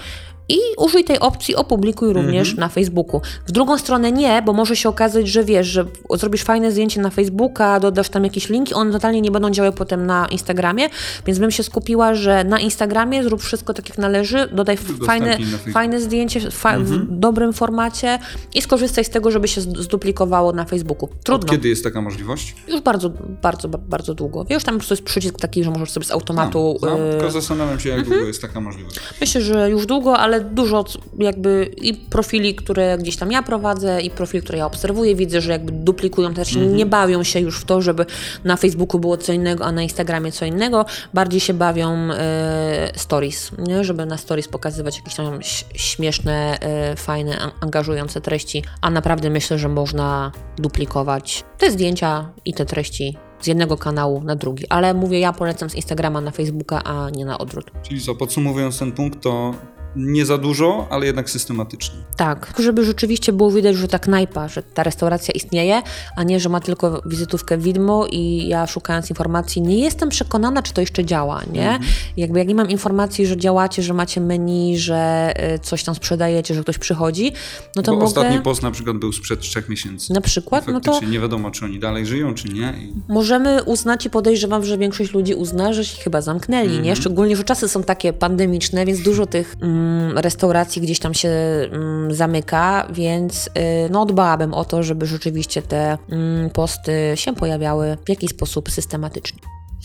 [0.52, 3.20] i użyj tej opcji opublikuj również na Facebooku.
[3.46, 5.84] W drugą stronę nie, bo może się okazać, że wiesz, że
[6.14, 10.06] zrobisz fajne zdjęcie na Facebooka, dodasz tam jakieś linki, one totalnie nie będą działały potem
[10.06, 10.88] na Instagramie,
[11.26, 14.76] więc bym się skupiła, że na Instagramie zrób wszystko tak jak należy, dodaj
[15.06, 15.38] fajne,
[15.72, 18.18] fajne zdjęcie fa- w dobrym formacie
[18.54, 21.08] i skorzystaj z tego, żeby się zduplikowało na Facebooku.
[21.12, 21.52] Od Trudno.
[21.52, 22.54] kiedy jest taka możliwość?
[22.68, 23.10] Już bardzo,
[23.42, 24.44] bardzo, bardzo długo.
[24.44, 26.76] Wiesz, tam po prostu jest przycisk taki, że możesz sobie z automatu...
[26.78, 28.96] Znam, znam, y, tylko zastanawiam się, jak długo jest taka możliwość.
[29.20, 30.84] Myślę, że już długo, ale dużo
[31.18, 35.52] jakby i profili, które gdzieś tam ja prowadzę, i profili, które ja obserwuję, widzę, że
[35.52, 38.06] jakby duplikują też, nie bawią się już w to, żeby
[38.44, 40.84] na Facebooku było co innego, a na Instagramie co innego.
[41.14, 43.84] Bardziej się bawią e, stories, nie?
[43.84, 45.38] żeby na stories pokazywać jakieś tam
[45.74, 52.54] śmieszne, e, fajne, an- angażujące treści, a naprawdę myślę, że można duplikować te zdjęcia i
[52.54, 54.68] te treści z jednego kanału na drugi.
[54.68, 57.70] Ale mówię, ja polecam z Instagrama na Facebooka, a nie na odwrót.
[57.82, 59.54] Czyli co, podsumowując ten punkt, to
[59.96, 61.94] nie za dużo, ale jednak systematycznie.
[62.16, 65.82] Tak, żeby rzeczywiście było widać, że ta knajpa, że ta restauracja istnieje,
[66.16, 70.72] a nie, że ma tylko wizytówkę widmo i ja szukając informacji nie jestem przekonana, czy
[70.72, 71.78] to jeszcze działa, nie?
[72.16, 76.54] Jakby jak nie mam informacji, że działacie, że macie menu, że y, coś tam sprzedajecie,
[76.54, 77.32] że ktoś przychodzi,
[77.76, 78.06] no to Bo mogę...
[78.06, 80.12] ostatni post na przykład był sprzed trzech miesięcy.
[80.12, 82.74] Na przykład, no to nie wiadomo, czy oni dalej żyją, czy nie.
[82.80, 86.84] I możemy uznać i podejrzewam, że większość ludzi uzna, że się chyba zamknęli, Mhm.
[86.84, 86.96] nie?
[86.96, 89.81] Szczególnie, że czasy są takie pandemiczne, więc dużo tych mm,
[90.16, 93.50] restauracji gdzieś tam się mm, zamyka, więc y,
[93.90, 99.38] no dbałabym o to, żeby rzeczywiście te mm, posty się pojawiały w jakiś sposób systematycznie.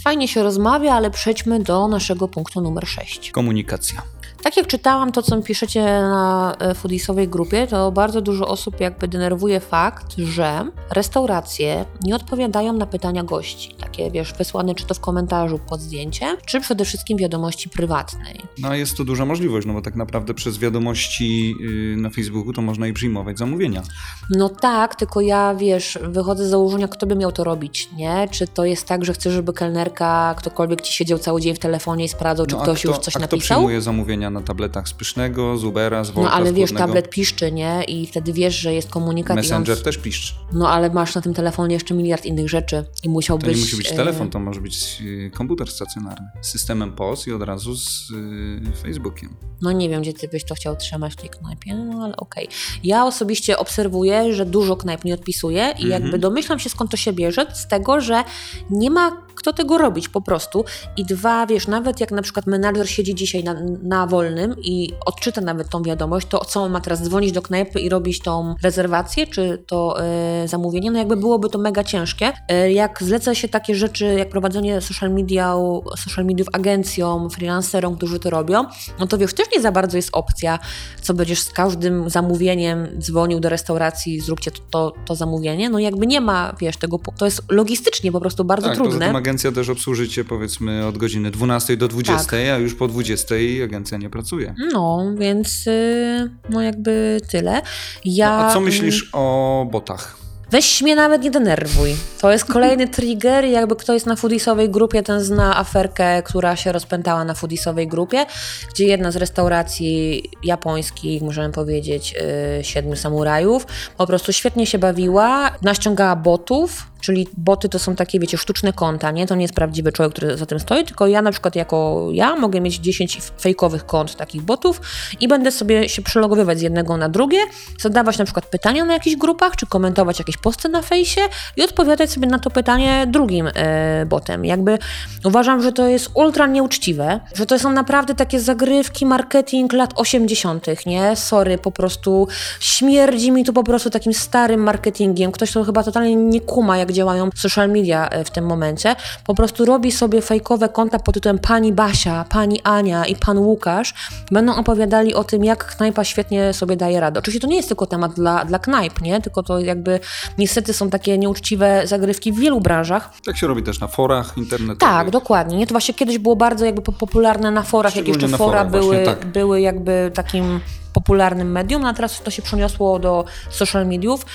[0.03, 3.31] Fajnie się rozmawia, ale przejdźmy do naszego punktu numer 6.
[3.31, 4.01] komunikacja.
[4.43, 9.07] Tak jak czytałam to, co piszecie na e, foodisowej grupie, to bardzo dużo osób jakby
[9.07, 13.75] denerwuje fakt, że restauracje nie odpowiadają na pytania gości.
[13.79, 18.41] Takie, wiesz, wysłane czy to w komentarzu pod zdjęciem, czy przede wszystkim wiadomości prywatnej.
[18.61, 22.61] No jest to duża możliwość, no bo tak naprawdę przez wiadomości yy, na Facebooku to
[22.61, 23.81] można i przyjmować zamówienia.
[24.29, 28.27] No tak, tylko ja, wiesz, wychodzę z założenia, kto by miał to robić, nie?
[28.31, 32.05] Czy to jest tak, że chcesz, żeby kelnerka, ktokolwiek ci siedział cały dzień w telefonie
[32.05, 33.39] i sprawdzał, czy No, ktoś kto, już coś a kto napisał?
[33.57, 36.73] przyjmuje zamówienia zamówienia na tabletach z Pysznego, z Ubera, z No Wolta, ale z wiesz,
[36.73, 37.01] Górnego.
[37.09, 37.83] piszczy, nie?
[37.87, 39.29] I wtedy wiesz, że jest komunikat.
[39.37, 40.33] i on- Messenger też piszczy.
[40.53, 43.45] No ale masz na tym telefonie jeszcze miliard innych rzeczy i musiałbyś...
[43.45, 46.27] To nie musi być e, telefon, to może być y, komputer stacjonarny.
[46.41, 49.29] Z systemem POS i od razu z y, Facebookiem.
[49.61, 52.47] No nie wiem, gdzie ty byś to chciał trzymać w tej knajpie, no ale okej.
[52.83, 55.89] Ja osobiście obserwuję, że dużo knajp nie odpisuje i Mhm.
[56.03, 58.23] jakby domyślam się skąd to się bierze, z tego, że
[58.69, 60.65] nie ma kto tego robić po prostu.
[60.97, 65.41] I dwa, wiesz, nawet jak na przykład menadżer siedzi dzisiaj na, na wolnym i odczyta
[65.41, 69.27] nawet tą wiadomość, to co on ma teraz dzwonić do knajpy i robić tą rezerwację,
[69.27, 72.33] czy to e, zamówienie, no jakby byłoby to mega ciężkie.
[72.47, 75.55] E, jak zleca się takie rzeczy, jak prowadzenie social media,
[75.97, 78.65] social mediów agencjom, freelancerom, którzy to robią,
[78.99, 80.59] no to wiesz, też nie za bardzo jest opcja,
[81.01, 85.69] co będziesz z każdym zamówieniem dzwonił do restauracji, zróbcie to, to, to zamówienie.
[85.69, 89.11] No jakby nie ma, wiesz, tego, to jest logistycznie po prostu bardzo tak, trudne.
[89.27, 92.33] Agencja też obsłuży cię powiedzmy od godziny 12 do 20, Tak.
[92.33, 94.55] a już po 20 agencja nie pracuje.
[94.73, 97.61] No, więc y, no jakby tyle.
[98.05, 100.17] Ja, No, a co myślisz o botach?
[100.51, 101.95] Weź mnie nawet nie denerwuj.
[102.21, 106.71] To jest kolejny trigger jakby kto jest na foodisowej grupie, ten zna aferkę, która się
[106.71, 108.25] rozpętała na foodisowej grupie,
[108.69, 112.13] gdzie jedna z restauracji japońskich, możemy powiedzieć,
[112.57, 113.67] yy, Siedmiu Samurajów,
[113.97, 119.11] po prostu świetnie się bawiła, naściągała botów, czyli boty to są takie, wiecie, sztuczne konta,
[119.11, 119.27] nie?
[119.27, 122.35] To nie jest prawdziwy człowiek, który za tym stoi, tylko ja na przykład jako ja
[122.35, 124.81] mogę mieć 10 fejkowych kont takich botów
[125.19, 127.39] i będę sobie się przelogowywać z jednego na drugie,
[127.79, 131.21] zadawać na przykład pytania na jakichś grupach, czy komentować jakieś posty na fejsie
[131.57, 134.45] i odpowiadać sobie na to pytanie drugim e, botem.
[134.45, 134.77] Jakby
[135.23, 140.85] uważam, że to jest ultra nieuczciwe, że to są naprawdę takie zagrywki, marketing lat 80.,
[140.85, 141.15] nie?
[141.15, 142.27] Sorry, po prostu
[142.59, 145.31] śmierdzi mi tu po prostu takim starym marketingiem.
[145.31, 148.95] Ktoś to chyba totalnie nie kuma, jak działają social media e, w tym momencie.
[149.25, 153.93] Po prostu robi sobie fejkowe konta pod tytułem Pani Basia, Pani Ania i Pan Łukasz.
[154.31, 157.19] Będą opowiadali o tym, jak knajpa świetnie sobie daje radę.
[157.19, 159.21] Oczywiście to nie jest tylko temat dla, dla knajp, nie?
[159.21, 159.99] Tylko to jakby
[160.37, 163.09] niestety są takie nieuczciwe zagrywki w wielu branżach.
[163.25, 164.77] Tak się robi też na forach internetowych.
[164.77, 165.57] Tak, dokładnie.
[165.57, 165.67] Nie?
[165.67, 168.89] To właśnie kiedyś było bardzo jakby po- popularne na forach, jak jeszcze fora forach, właśnie
[168.89, 169.25] były, tak.
[169.25, 170.59] były jakby takim
[170.97, 174.25] popularnym medium, a teraz to się przeniosło do social mediów.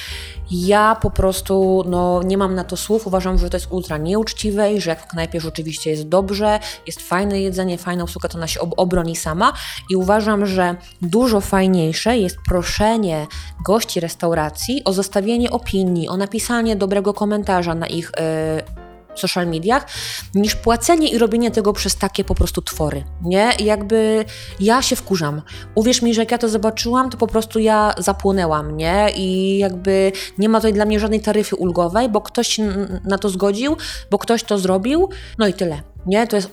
[0.51, 4.73] Ja po prostu no, nie mam na to słów, uważam, że to jest ultra nieuczciwe
[4.73, 8.47] i że jak w knajpie rzeczywiście jest dobrze, jest fajne jedzenie, fajna usługa, to ona
[8.47, 9.53] się ob- obroni sama
[9.91, 13.27] i uważam, że dużo fajniejsze jest proszenie
[13.67, 18.63] gości restauracji o zostawienie opinii, o napisanie dobrego komentarza na ich e,
[19.15, 19.87] social mediach,
[20.35, 23.51] niż płacenie i robienie tego przez takie po prostu twory, nie?
[23.59, 24.25] I jakby
[24.61, 25.43] ja się wkurzam.
[25.75, 29.11] Uwierz mi, że jak ja to zobaczyłam, to po prostu ja zapłonęłam, nie?
[29.17, 32.61] I jakby nie ma tutaj dla mnie żadnej taryfy ulgowej, bo ktoś
[33.05, 33.77] na to zgodził,
[34.11, 35.09] bo ktoś to zrobił,
[35.39, 35.83] no i tyle.
[36.07, 36.51] Nie, to jest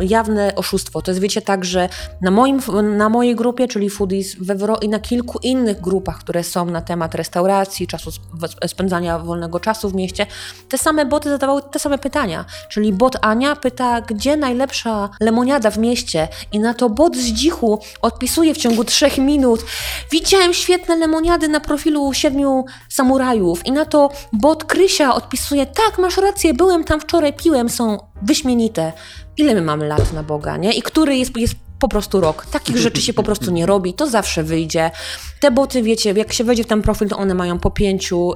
[0.00, 1.02] jawne, oszustwo.
[1.02, 1.88] To jest, wiecie, tak, że
[2.20, 2.60] na, moim,
[2.96, 7.14] na mojej grupie, czyli Foodies, Wro i na kilku innych grupach, które są na temat
[7.14, 10.26] restauracji, czasu sp- spędzania wolnego czasu w mieście,
[10.68, 12.44] te same boty zadawały te same pytania.
[12.68, 17.80] Czyli bot Ania pyta, gdzie najlepsza lemoniada w mieście i na to bot z dzichu
[18.02, 19.64] odpisuje w ciągu trzech minut
[20.10, 26.16] widziałem świetne lemoniady na profilu siedmiu samurajów i na to bot Krysia odpisuje tak, masz
[26.16, 28.92] rację, byłem tam wczoraj, piłem, są wyśmienite.
[29.36, 30.72] Ile my mamy lat na Boga, nie?
[30.72, 32.46] I który jest, jest po prostu rok.
[32.46, 34.90] Takich rzeczy się po prostu nie robi, to zawsze wyjdzie.
[35.40, 38.32] Te boty, wiecie, jak się wejdzie w ten profil, to one mają po pięciu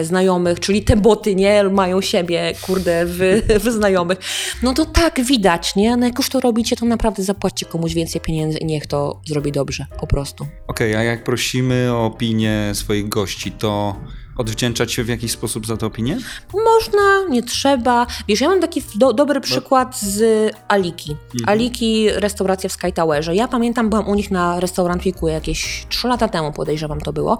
[0.00, 4.18] y, znajomych, czyli te boty, nie, mają siebie, kurde, w, w znajomych.
[4.62, 5.96] No to tak widać, nie?
[5.96, 9.52] No jak już to robicie, to naprawdę zapłaćcie komuś więcej pieniędzy i niech to zrobi
[9.52, 10.46] dobrze, po prostu.
[10.66, 13.96] Okej, a jak prosimy o opinię swoich gości, to
[14.36, 16.18] odwdzięczać się w jakiś sposób za tę opinię?
[16.54, 18.06] Można, nie trzeba.
[18.28, 21.16] Wiesz, ja mam taki do, dobry przykład z Aliki.
[21.46, 23.34] Aliki, restauracja w Sky Towerze.
[23.34, 27.38] Ja pamiętam, byłam u nich na restaurant Weeku jakieś 3 lata temu, podejrzewam to było.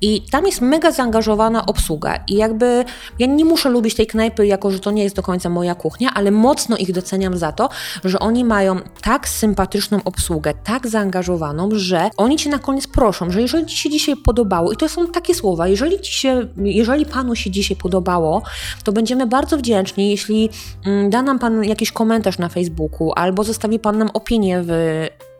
[0.00, 2.24] I tam jest mega zaangażowana obsługa.
[2.28, 2.84] I jakby
[3.18, 6.10] ja nie muszę lubić tej knajpy, jako że to nie jest do końca moja kuchnia,
[6.14, 7.68] ale mocno ich doceniam za to,
[8.04, 13.40] że oni mają tak sympatyczną obsługę, tak zaangażowaną, że oni cię na koniec proszą, że
[13.40, 17.34] jeżeli ci się dzisiaj podobało, i to są takie słowa, jeżeli ci się, jeżeli panu
[17.34, 18.42] się dzisiaj podobało,
[18.84, 20.50] to będziemy bardzo wdzięczni, jeśli
[20.86, 24.70] mm, da nam pan jakiś komentarz na Facebooku albo zostawi pan nam opinię w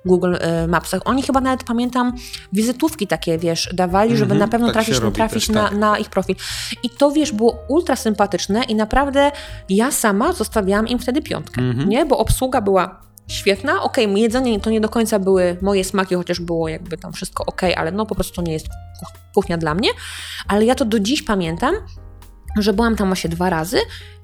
[0.07, 1.03] Google e, Mapsach.
[1.05, 2.13] Oni chyba nawet, pamiętam,
[2.53, 5.79] wizytówki takie, wiesz, dawali, żeby Mhm, na pewno tak trafić, trafić też, na, tak.
[5.79, 6.37] na ich profil.
[6.83, 9.33] I to, wiesz, było ultra sympatyczne i naprawdę
[9.69, 11.89] ja sama zostawiałam im wtedy piątkę, Mhm.
[11.89, 12.07] nie?
[12.07, 13.83] Bo obsługa była świetna.
[13.83, 17.74] Okej, jedzenie to nie do końca były moje smaki, chociaż było jakby tam wszystko okej,
[17.74, 19.89] ale no po prostu to nie jest kuch- kuchnia dla mnie.
[20.49, 21.74] Ale ja to do dziś pamiętam,
[22.59, 23.79] że byłam tam właśnie dwa razy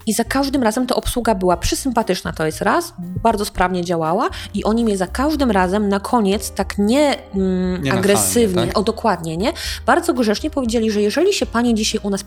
[0.06, 4.64] i za każdym razem ta obsługa była przysympatyczna, to jest raz, bardzo sprawnie działała i
[4.64, 8.78] oni mnie za każdym razem na koniec tak nie, mm, Nienachalnie, agresywnie, tak?
[8.78, 9.52] o dokładnie, nie?
[9.86, 12.24] Bardzo grzecznie powiedzieli, że jeżeli się pani dzisiaj u nas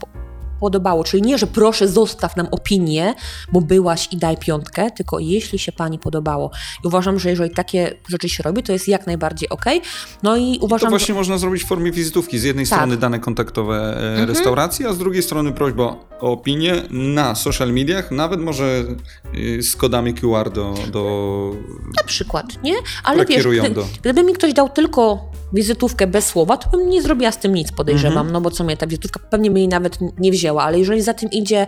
[0.60, 3.14] podobało, czyli nie, że proszę zostaw nam opinię,
[3.52, 6.52] bo byłaś i daj piątkę, tylko jeśli się pani podobało.
[6.84, 9.82] I uważam, że jeżeli takie rzeczy się robi, to jest jak najbardziej okej.
[10.24, 12.40] No i To uważam, właśnie można zrobić w formie wizytówki.
[12.40, 12.80] Z jednej Tak.
[12.80, 13.98] strony dane kontaktowe
[14.28, 15.84] restauracji, a z drugiej strony prośba
[16.20, 18.84] o opinię na social mediach, nawet może
[19.36, 21.52] y, z kodami QR do, do
[21.98, 22.74] na przykład, nie?
[23.04, 23.86] Ale wiesz, gdy, do...
[24.02, 27.72] gdyby mi ktoś dał tylko wizytówkę bez słowa, to bym nie zrobiła z tym nic,
[27.72, 28.34] podejrzewam, Mhm.
[28.34, 31.14] no bo co mnie ta wizytówka pewnie by jej nawet nie wzięła, ale jeżeli za
[31.14, 31.68] tym idzie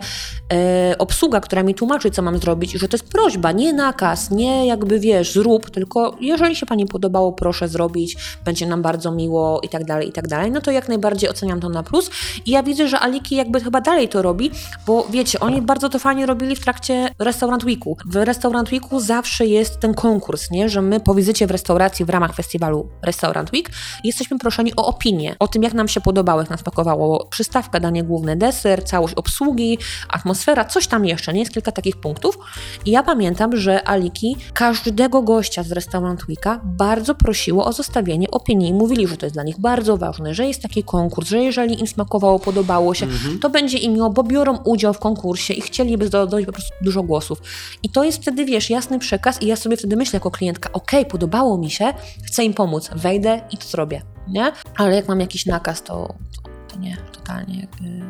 [0.52, 4.66] e, obsługa, która mi tłumaczy, co mam zrobić, że to jest prośba, nie nakaz, nie
[4.66, 9.68] jakby wiesz, zrób, tylko jeżeli się pani podobało, proszę zrobić, będzie nam bardzo miło i
[9.68, 12.10] tak dalej, i tak dalej, no to jak najbardziej oceniam to na plus
[12.46, 14.50] i ja widzę, że Aliki jakby chyba dalej to robi,
[14.86, 17.96] bo wiecie, oni bardzo to fajnie robili w trakcie Restaurant Weeku.
[18.06, 20.68] W Restaurant Weeku zawsze jest ten konkurs, nie?
[20.68, 23.70] że my po wizycie w restauracji w ramach festiwalu Restaurant Week
[24.04, 28.04] jesteśmy proszeni o opinię, o tym jak nam się podobało, jak nas pakowało przystawka, danie
[28.04, 31.40] główne, deser, całość obsługi, atmosfera, coś tam jeszcze, nie?
[31.40, 32.38] Jest kilka takich punktów.
[32.84, 38.72] I ja pamiętam, że Aliki każdego gościa z Restaurant Weeka bardzo prosiło o zostawienie opinii.
[38.72, 41.86] Mówili, że to jest dla nich bardzo ważne, że jest taki konkurs, że jeżeli im
[41.86, 43.06] smakowało, podobało się,
[43.40, 47.02] to będzie im miło, bo biorą udział w konkursie i chcieliby zdobyć po prostu dużo
[47.02, 47.42] głosów.
[47.82, 51.06] I to jest wtedy, wiesz, jasny przekaz i ja sobie wtedy myślę jako klientka, okej,
[51.06, 51.94] podobało mi się,
[52.26, 54.52] chcę im pomóc, wejdę i to zrobię, nie?
[54.76, 58.00] Ale jak mam jakiś nakaz, to, to, to nie, totalnie jakby,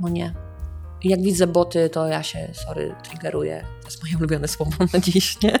[0.00, 0.34] no nie.
[1.04, 3.64] Jak widzę boty, to ja się, sorry, triggeruję.
[3.80, 5.58] To jest moje ulubione słowo na dziś, nie?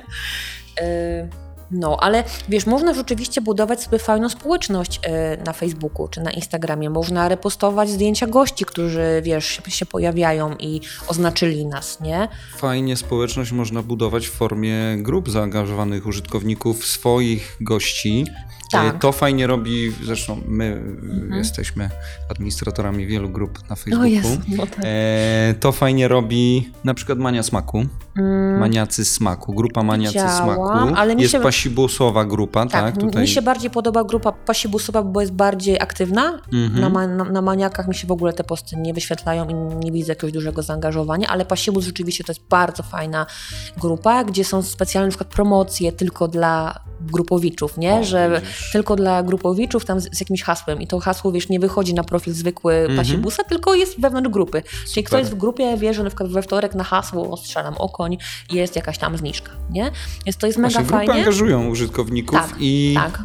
[0.80, 1.28] Yy,
[1.70, 6.90] No, ale wiesz, można rzeczywiście budować sobie fajną społeczność yy, na Facebooku czy na Instagramie.
[6.90, 12.28] Można repostować zdjęcia gości, którzy, wiesz, się pojawiają i oznaczyli nas, nie?
[12.56, 18.26] Fajnie społeczność można budować w formie grup zaangażowanych użytkowników, swoich gości.
[18.70, 18.94] Tak.
[18.94, 20.82] E, To fajnie robi, zresztą my
[21.32, 21.90] y, jesteśmy
[22.30, 24.06] administratorami wielu grup na O Facebooku.
[24.06, 24.78] jest, no tak.
[24.84, 27.84] E, to fajnie robi na przykład Mania Smaku.
[28.58, 30.94] Maniacy Smaku, grupa Maniacy Widziałam, Smaku.
[30.96, 32.70] ale mi jest się- pasibusowa grupa, tak?
[32.84, 33.22] Tak, tutaj.
[33.22, 36.40] mi się bardziej podoba grupa pasibusowa, bo jest bardziej aktywna.
[36.52, 36.80] Mhm.
[36.80, 39.54] Na, ma, na, na maniakach mi się w ogóle te posty nie wyświetlają i
[39.84, 43.26] nie widzę jakiegoś dużego zaangażowania, ale pasibus rzeczywiście to jest bardzo fajna
[43.80, 47.94] grupa, gdzie są specjalne na przykład promocje tylko dla grupowiczów, nie?
[47.94, 48.59] O, Że widzisz.
[48.72, 52.04] Tylko dla grupowiczów tam z, z jakimś hasłem i to hasło, wiesz, nie wychodzi na
[52.04, 52.96] profil zwykły Mhm.
[52.98, 54.62] pasibusa, tylko jest wewnątrz grupy.
[54.62, 55.04] Czyli Super.
[55.04, 58.18] kto jest w grupie, wie, że na przykład we wtorek na hasło strzelam okoń
[58.52, 59.90] jest jakaś tam zniżka, nie?
[60.26, 61.20] Więc to jest mega Właśnie grupy fajnie.
[61.22, 63.22] angażują użytkowników Tak, i, Tak.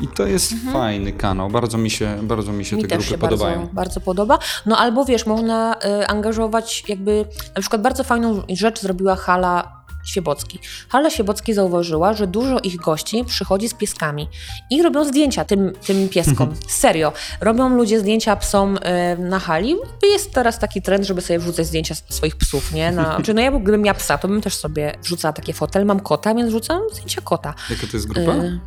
[0.00, 1.50] i to jest fajny kanał.
[1.50, 3.56] Bardzo mi się, bardzo mi się Mi te grupy się podobają.
[3.58, 4.38] Bardzo, bardzo podoba.
[4.66, 7.24] No albo wiesz, można y, angażować jakby,
[7.56, 10.58] na przykład bardzo fajną rzecz zrobiła Hala Świebocki.
[10.88, 14.28] Hala Świebocki zauważyła, że dużo ich gości przychodzi z pieskami
[14.70, 16.54] i robią zdjęcia tym, tym pieskom.
[16.68, 17.12] Serio.
[17.40, 19.76] Robią ludzie zdjęcia psom y, na hali.
[20.12, 22.92] Jest teraz taki trend, żeby sobie wrzucać zdjęcia swoich psów, nie?
[22.92, 25.86] Na, czy no ja gdybym miała psa, to bym też sobie wrzucała takie fotel.
[25.86, 27.54] Mam kota, więc wrzucam zdjęcia kota.
[27.70, 28.32] Jaka to jest grupa?
[28.32, 28.60] Y,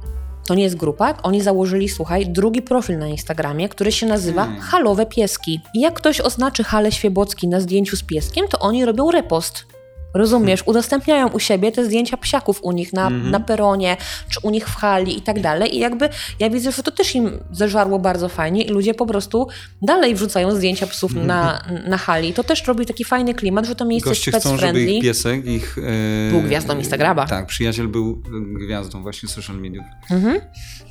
[0.47, 1.13] To nie jest grupa.
[1.23, 4.61] Oni założyli, słuchaj, drugi profil na Instagramie, który się nazywa Hmm.
[4.61, 5.59] Halowe Pieski.
[5.73, 9.74] I jak ktoś oznaczy Hale Świebocki na zdjęciu z pieskiem, to oni robią repost.
[10.15, 13.31] Rozumiesz, udostępniają u siebie te zdjęcia psiaków u nich na, Mhm.
[13.31, 13.97] na peronie,
[14.29, 15.75] czy u nich w hali i tak dalej.
[15.75, 16.09] I jakby
[16.39, 19.47] ja widzę, że to też im zeżarło bardzo fajnie i ludzie po prostu
[19.81, 22.33] dalej wrzucają zdjęcia psów na, na hali.
[22.33, 24.89] To też robi taki fajny klimat, że to miejsce Goście jest chcą, żeby pet-friendly.
[24.91, 25.77] ich piesek, ich...
[25.77, 27.25] e, Był gwiazdą Instagrama.
[27.25, 28.21] Tak, przyjaciel był
[28.65, 29.85] gwiazdą właśnie social mediów.
[30.11, 30.39] Mhm.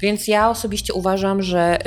[0.01, 1.79] Więc ja osobiście uważam, że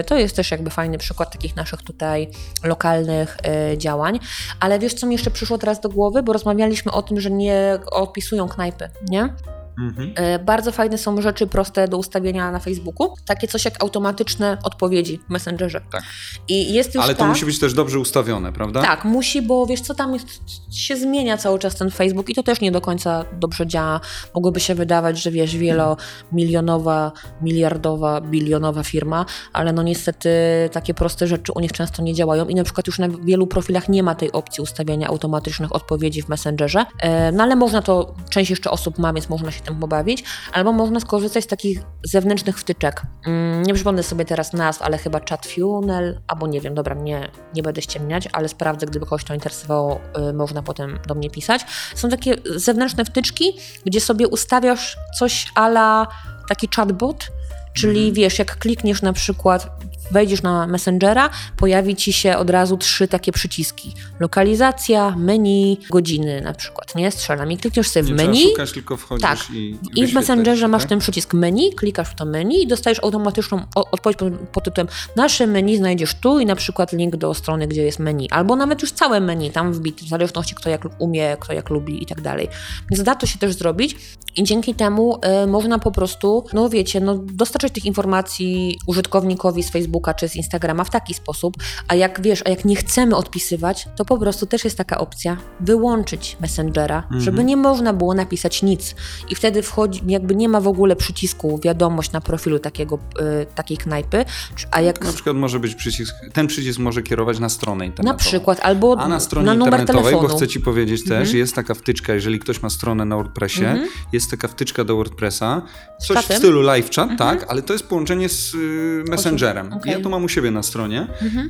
[0.00, 2.28] y, to jest też jakby fajny przykład takich naszych tutaj
[2.64, 3.36] lokalnych
[3.74, 4.18] y, działań.
[4.60, 6.22] Ale wiesz, co mi jeszcze przyszło teraz do głowy?
[6.22, 9.34] Bo rozmawialiśmy o tym, że nie opisują knajpy, nie?
[9.78, 10.12] Mhm.
[10.34, 13.14] Y, bardzo fajne są rzeczy proste do ustawienia na Facebooku.
[13.26, 15.80] Takie coś jak automatyczne odpowiedzi w Messengerze.
[15.90, 16.02] Tak.
[16.48, 18.82] I jest już Ale to tak, musi być też dobrze ustawione, prawda?
[18.82, 20.28] tak, musi, bo wiesz co, tam jest,
[20.70, 24.00] się zmienia cały czas ten Facebook i to też nie do końca dobrze działa.
[24.34, 27.12] Mogłoby się wydawać, że wiesz, wielomilionowa,
[27.42, 30.30] miliardowa, bilionowa firma, ale no niestety
[30.72, 33.88] takie proste rzeczy u nich często nie działają i na przykład już na wielu profilach
[33.88, 38.50] nie ma tej opcji ustawiania automatycznych odpowiedzi w Messengerze, E, no ale można to, część
[38.50, 43.02] jeszcze osób ma, więc można się tym pobawić, albo można skorzystać z takich zewnętrznych wtyczek.
[43.26, 47.28] Mm, Nie przypomnę sobie teraz nazw, ale chyba Chat Funnel, albo nie wiem, dobra, nie,
[47.54, 50.00] nie będę ściemniać, ale sprawdzę, gdyby kogoś to interesowało,
[50.30, 51.64] y, można potem do mnie pisać.
[51.94, 56.06] Są takie zewnętrzne wtyczki, gdzie sobie ustawiasz coś ala
[56.48, 57.28] taki chatbot,
[57.72, 59.70] czyli wiesz, jak klikniesz na przykład
[60.10, 63.94] wejdziesz na Messengera, pojawi ci się od razu trzy takie przyciski.
[64.20, 67.10] Lokalizacja, menu, godziny na przykład, nie?
[67.10, 69.50] Strzelam i klikniesz sobie w trzeba szukać, tylko wchodzisz Tak.
[69.54, 70.88] i, I w Messengerze się, masz tak?
[70.88, 75.46] ten przycisk menu, klikasz w to menu i dostajesz automatyczną odpowiedź pod, pod tytułem nasze
[75.46, 78.30] menu znajdziesz tu i na przykład link do strony, gdzie jest menu.
[78.30, 82.02] Albo nawet już całe menu tam wbity, w zależności kto jak umie, kto jak lubi
[82.02, 82.48] i tak dalej.
[82.90, 83.96] Więc da to się też zrobić
[84.36, 89.70] i dzięki temu y, można po prostu, no wiecie, no dostarczać tych informacji użytkownikowi z
[89.70, 91.54] Facebooka czy z Instagrama w taki sposób,
[91.88, 95.36] a jak wiesz, a jak nie chcemy odpisywać, to po prostu też jest taka opcja
[95.60, 98.94] wyłączyć Messengera, żeby nie można było napisać nic.
[99.28, 102.98] I wtedy wchodzi, jakby nie ma w ogóle przycisku wiadomość na profilu takiego,
[103.42, 104.24] y, takiej knajpy,
[104.70, 108.12] a jak Na przykład może być przycisk, ten przycisk może kierować na stronę internetową.
[108.12, 110.14] na przykład, albo A na stronie na internetowej, telefonu.
[110.18, 110.32] Mhm.
[110.32, 113.64] bo chcę Ci powiedzieć też, jest taka wtyczka, jeżeli ktoś ma stronę na WordPressie,
[114.12, 115.62] jest taka wtyczka do WordPressa,
[116.00, 116.20] coś w?
[116.20, 116.38] Mhm.
[116.40, 119.72] stylu live chat, tak, ale to jest połączenie z y, Messengerem.
[119.72, 119.87] Okej.
[119.88, 119.98] Mhm.
[120.00, 121.06] Ja to mam u siebie na stronie.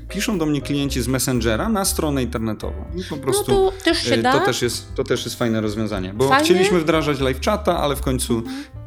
[0.09, 2.85] Piszą do mnie klienci z Messengera na stronę internetową.
[2.97, 4.33] I po No prostu to też się y, da.
[4.33, 6.45] to, też jest, to też jest fajne rozwiązanie, bo Fajne.
[6.45, 8.43] chcieliśmy wdrażać live chata, ale w końcu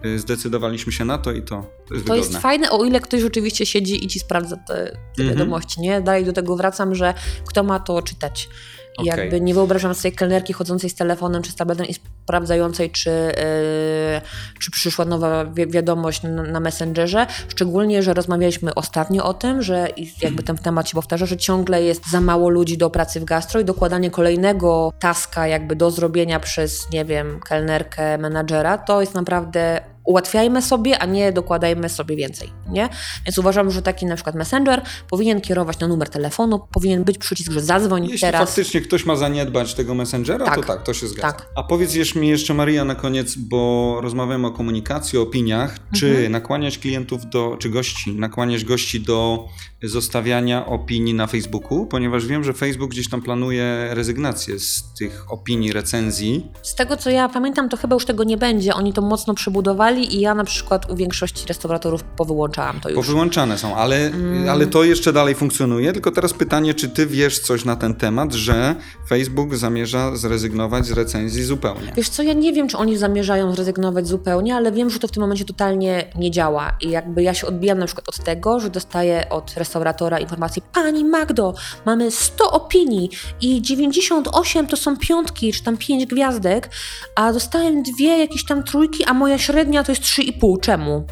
[0.06, 2.18] y, zdecydowaliśmy się na to i to, to jest To wygodne.
[2.18, 4.74] jest fajne, o ile ktoś rzeczywiście siedzi i ci sprawdza te,
[5.18, 5.30] te Mhm.
[5.40, 6.02] wiadomości, nie?
[6.02, 7.14] Dalej do tego wracam, że
[7.48, 8.50] kto ma to czytać.
[8.98, 9.08] Okej.
[9.08, 14.22] jakby nie wyobrażam sobie kelnerki chodzącej z telefonem czy z tabletem i sprawdzającej, czy, yy,
[14.60, 17.28] czy przyszła nowa wi- wiadomość na, na Messengerze.
[17.48, 19.88] Szczególnie, że rozmawialiśmy ostatnio o tym, że
[20.22, 23.60] jakby ten temat się powtarza, że ciągle jest za mało ludzi do pracy w gastro
[23.60, 29.82] i dokładanie kolejnego taska jakby do zrobienia przez, nie wiem, kelnerkę, menadżera, to jest naprawdę
[30.04, 32.90] ułatwiajmy sobie, a nie dokładajmy sobie więcej, nie?
[33.26, 37.52] Więc uważam, że taki na przykład Messenger powinien kierować na numer telefonu, powinien być przycisk,
[37.52, 38.42] że zadzwoń Jeśli teraz.
[38.50, 40.66] faktycznie ktoś ma zaniedbać tego Messengera, to Tak.
[40.66, 41.32] tak, to się zgadza.
[41.32, 41.50] Tak.
[41.56, 46.10] A powiedz jeszcze mi jeszcze Maria na koniec, bo rozmawiamy o komunikacji, o opiniach, czy
[46.10, 46.32] Mhm.
[46.32, 49.46] nakłaniać klientów do, czy gości, nakłaniać gości do
[49.84, 55.74] zostawiania opinii na Facebooku, ponieważ wiem, że Facebook gdzieś tam planuje rezygnację z tych opinii,
[55.74, 56.48] recenzji.
[56.64, 58.74] Z tego co ja pamiętam, to chyba już tego nie będzie.
[58.74, 62.96] Oni to mocno przebudowali i ja na przykład u większości restauratorów powyłączałam to już.
[62.96, 64.50] Powyłączane są, ale, Mm.
[64.50, 65.94] ale to jeszcze dalej funkcjonuje.
[65.94, 68.76] Tylko teraz pytanie, czy ty wiesz coś na ten temat, że
[69.10, 71.94] Facebook zamierza zrezygnować z recenzji zupełnie?
[71.96, 75.12] Wiesz co, ja nie wiem, czy oni zamierzają zrezygnować zupełnie, ale wiem, że to w
[75.12, 76.78] tym momencie totalnie nie działa.
[76.82, 81.06] I jakby ja się odbijam na przykład od tego, że dostaję od restauratora informację Pani
[81.06, 81.54] Magdo,
[81.86, 83.10] mamy 100 opinii
[83.42, 86.70] i 98 to są piątki, czy tam 5 gwiazdek,
[87.16, 90.60] a dostałem dwie jakieś tam trójki, a moja średnia to jest 3,5.
[90.60, 91.06] Czemu?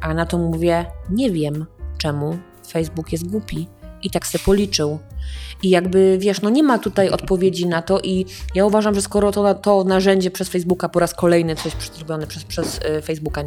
[0.00, 1.66] A na to mówię, nie wiem
[1.98, 2.38] czemu.
[2.68, 3.68] Facebook jest głupi.
[4.02, 4.98] I tak se policzył.
[5.62, 9.32] I jakby, wiesz, no nie ma tutaj odpowiedzi na to i ja uważam, że skoro
[9.32, 13.42] to, to narzędzie przez Facebooka po raz kolejny coś zrobione przez, przez y, Facebooka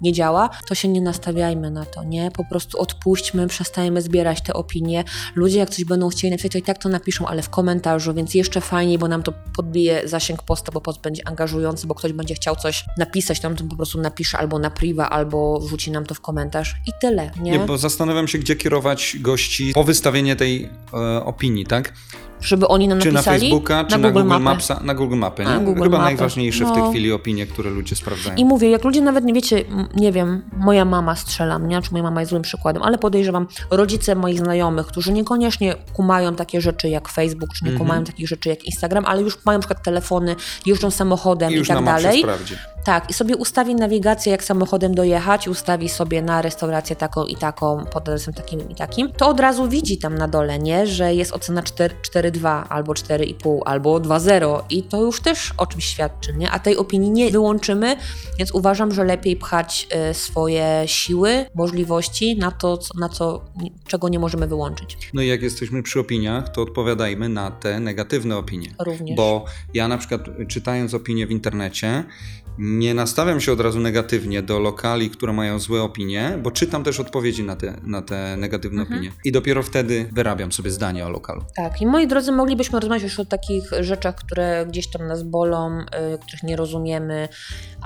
[0.00, 2.30] nie działa, to się nie nastawiajmy na to, nie?
[2.30, 5.04] Po prostu odpuśćmy, przestajemy zbierać te opinie.
[5.34, 8.34] Ludzie jak coś będą chcieli napisać, to i tak to napiszą, ale w komentarzu, więc
[8.34, 12.34] jeszcze fajniej, bo nam to podbije zasięg posta, bo post będzie angażujący, bo ktoś będzie
[12.34, 16.14] chciał coś napisać, tam to po prostu napisze albo na priwa, albo wrzuci nam to
[16.14, 17.50] w komentarz i tyle, nie?
[17.50, 21.92] Nie, bo zastanawiam się, gdzie kierować gości po wystawienie tej e, opinii, tak?
[22.40, 24.28] Żeby oni nam Czy na napisali Facebooka, czy na Google.
[24.40, 25.44] Mapsa, na Google Mapy?
[25.44, 26.04] Na Google Chyba Mapy.
[26.10, 26.90] najważniejsze w tej No.
[26.90, 28.36] chwili opinie, które ludzie sprawdzają.
[28.36, 29.64] I mówię, jak ludzie nawet nie wiecie,
[29.96, 34.14] nie wiem, moja mama strzela mnie, czy moja mama jest złym przykładem, ale podejrzewam, rodzice
[34.14, 37.86] moich znajomych, którzy niekoniecznie kumają takie rzeczy jak Facebook, czy nie Mhm.
[37.88, 40.36] kumają takich rzeczy jak Instagram, ale już mają na przykład telefony,
[40.66, 42.20] jeżdżą samochodem I i, tak na dalej.
[42.22, 42.54] sprawdzi.
[42.86, 47.84] Tak, i sobie ustawi nawigację, jak samochodem dojechać, ustawi sobie na restaurację taką i taką,
[47.84, 51.32] pod adresem takim i takim, to od razu widzi tam na dole, nie, że jest
[51.32, 56.50] ocena 4 4,2 albo 4,5 albo 2,0 i to już też o czymś świadczy, nie?
[56.50, 57.96] A tej opinii nie wyłączymy,
[58.38, 63.44] więc uważam, że lepiej pchać y, swoje siły, możliwości na to, co, na co,
[63.86, 64.98] czego nie możemy wyłączyć.
[65.14, 68.74] No i jak jesteśmy przy opiniach, to odpowiadajmy na te negatywne opinie.
[68.78, 69.16] Również.
[69.16, 72.04] Bo ja na przykład czytając opinie w internecie,
[72.58, 77.00] nie nastawiam się od razu negatywnie do lokali, które mają złe opinie, bo czytam też
[77.00, 78.98] odpowiedzi na te, na te negatywne Mhm.
[79.00, 79.12] opinie.
[79.24, 81.42] I dopiero wtedy wyrabiam sobie zdanie o lokalu.
[81.56, 85.78] Tak, i moi drodzy, moglibyśmy rozmawiać już o takich rzeczach, które gdzieś tam nas bolą,
[85.80, 85.84] y,
[86.18, 87.28] których nie rozumiemy,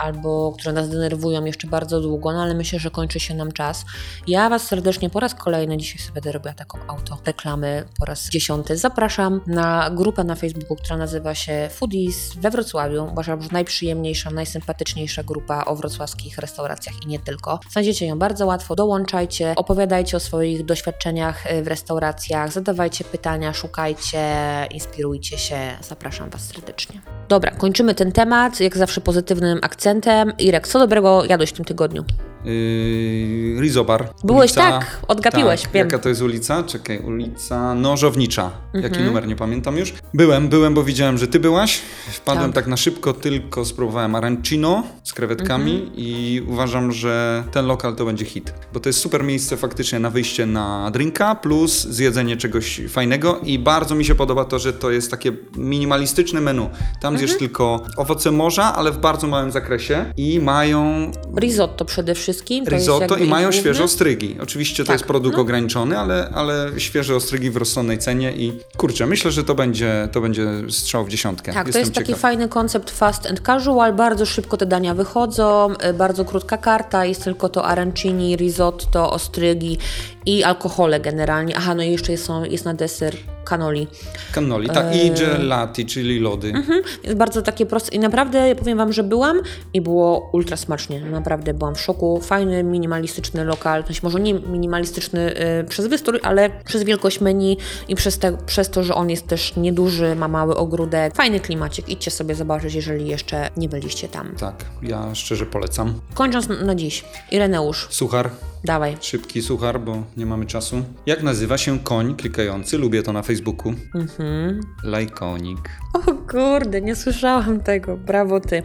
[0.01, 3.85] albo które nas denerwują jeszcze bardzo długo, no ale myślę, że kończy się nam czas.
[4.27, 8.29] Ja Was serdecznie po raz kolejny, dzisiaj sobie będę robiła taką auto reklamę po raz
[8.29, 13.09] dziesiąty, zapraszam na grupę na Facebooku, która nazywa się Foodies we Wrocławiu.
[13.13, 17.61] Uważam, że najprzyjemniejsza, najsympatyczniejsza grupa o wrocławskich restauracjach i nie tylko.
[17.71, 24.27] Znajdziecie ją bardzo łatwo, dołączajcie, opowiadajcie o swoich doświadczeniach y, w restauracjach, zadawajcie pytania, szukajcie,
[24.71, 25.57] inspirujcie się.
[25.81, 27.01] Zapraszam Was serdecznie.
[27.29, 29.90] Dobra, kończymy ten temat, jak zawsze pozytywnym akcentem.
[30.39, 32.05] Irek, co dobrego jadłeś w tym tygodniu?
[32.45, 34.09] Yy, Rizobar.
[34.25, 35.87] Byłeś tak, odgapiłeś, tak, wiem.
[35.87, 36.63] Jaka to jest ulica?
[36.63, 38.51] Czekaj, ulica Nożownicza.
[38.75, 39.07] Jaki Mhm.
[39.07, 39.95] numer, nie pamiętam już.
[40.15, 41.81] Byłem, byłem, bo widziałem, że ty byłaś.
[42.13, 42.55] Wpadłem Tak.
[42.55, 45.93] tak, na szybko, tylko spróbowałem arancino z krewetkami Mhm.
[45.97, 48.55] i uważam, że ten lokal to będzie hit.
[48.73, 53.59] Bo to jest super miejsce faktycznie na wyjście na drinka plus zjedzenie czegoś fajnego i
[53.59, 56.69] bardzo mi się podoba to, że to jest takie minimalistyczne menu.
[57.01, 57.39] Tam zjesz Mhm.
[57.49, 62.30] tylko owoce morza, ale w bardzo małym zakresie i mają Risotto przede wszystkim.
[62.39, 63.61] To jest risotto i mają główne.
[63.61, 64.37] świeże ostrygi.
[64.43, 65.43] Oczywiście to Tak, jest produkt no.
[65.43, 70.21] ograniczony, ale, ale świeże ostrygi w rozsądnej cenie i kurczę, myślę, że to będzie, to
[70.21, 71.53] będzie strzał w dziesiątkę.
[71.53, 72.21] Tak, to Jestem jest taki ciekaw.
[72.21, 77.25] fajny koncept fast and casual, bardzo szybko te dania wychodzą, y, bardzo krótka karta, jest
[77.25, 79.79] tylko to arancini, risotto, ostrygi
[80.27, 81.57] i alkohole generalnie.
[81.57, 83.17] Aha, no i jeszcze jest, są, jest na deser
[83.49, 83.87] cannoli.
[84.35, 86.49] Cannoli, tak, i gelati, czyli lody.
[86.49, 89.41] E, Mhm, Jest bardzo takie proste i naprawdę ja powiem Wam, że byłam
[89.75, 91.01] i było ultra smacznie.
[91.01, 92.21] Naprawdę byłam w szoku.
[92.23, 97.57] Fajny, minimalistyczny lokal, znaczy może nie minimalistyczny y, przez wystrój, ale przez wielkość menu
[97.89, 101.15] i przez, te, przez to, że on jest też nieduży, ma mały ogródek.
[101.15, 101.89] Fajny klimacik.
[101.89, 104.35] Idźcie sobie zobaczyć, jeżeli jeszcze nie byliście tam.
[104.41, 106.01] Tak, ja szczerze polecam.
[106.15, 108.31] Kończąc na dziś, Ireneusz, Suchar,
[108.65, 108.97] dawaj.
[109.01, 110.85] szybki suchar, bo nie mamy czasu.
[111.07, 112.79] Jak nazywa się koń klikający?
[112.79, 113.75] Lubię to na Facebooku.
[113.95, 114.61] Mhm.
[114.83, 115.71] Lajkonik.
[115.93, 115.99] O
[116.31, 117.97] kurde, nie słyszałam tego.
[117.97, 118.63] Brawo ty.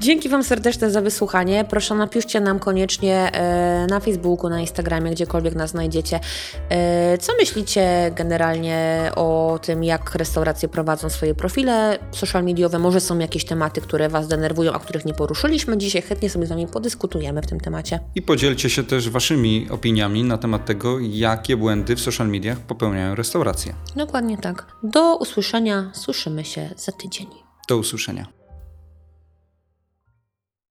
[0.00, 1.64] Dzięki Wam serdeczne za wysłuchanie.
[1.70, 6.20] Proszę napiszcie nam koniecznie e, na Facebooku, na Instagramie, gdziekolwiek nas znajdziecie.
[6.68, 12.78] E, co myślicie generalnie o tym, jak restauracje prowadzą swoje profile social mediowe?
[12.78, 16.02] Może są jakieś tematy, które Was denerwują, a których nie poruszyliśmy dzisiaj?
[16.02, 18.00] Chętnie sobie z Wami podyskutujemy w tym temacie.
[18.14, 23.14] I podzielcie się też waszymi opiniami na temat tego, jakie błędy w social mediach popełniają
[23.14, 23.74] restauracje.
[23.96, 24.66] Dokładnie tak.
[24.82, 25.90] Do usłyszenia.
[25.94, 26.44] Słyszymy
[26.76, 27.28] za tydzień.
[27.68, 28.41] Do usłyszenia.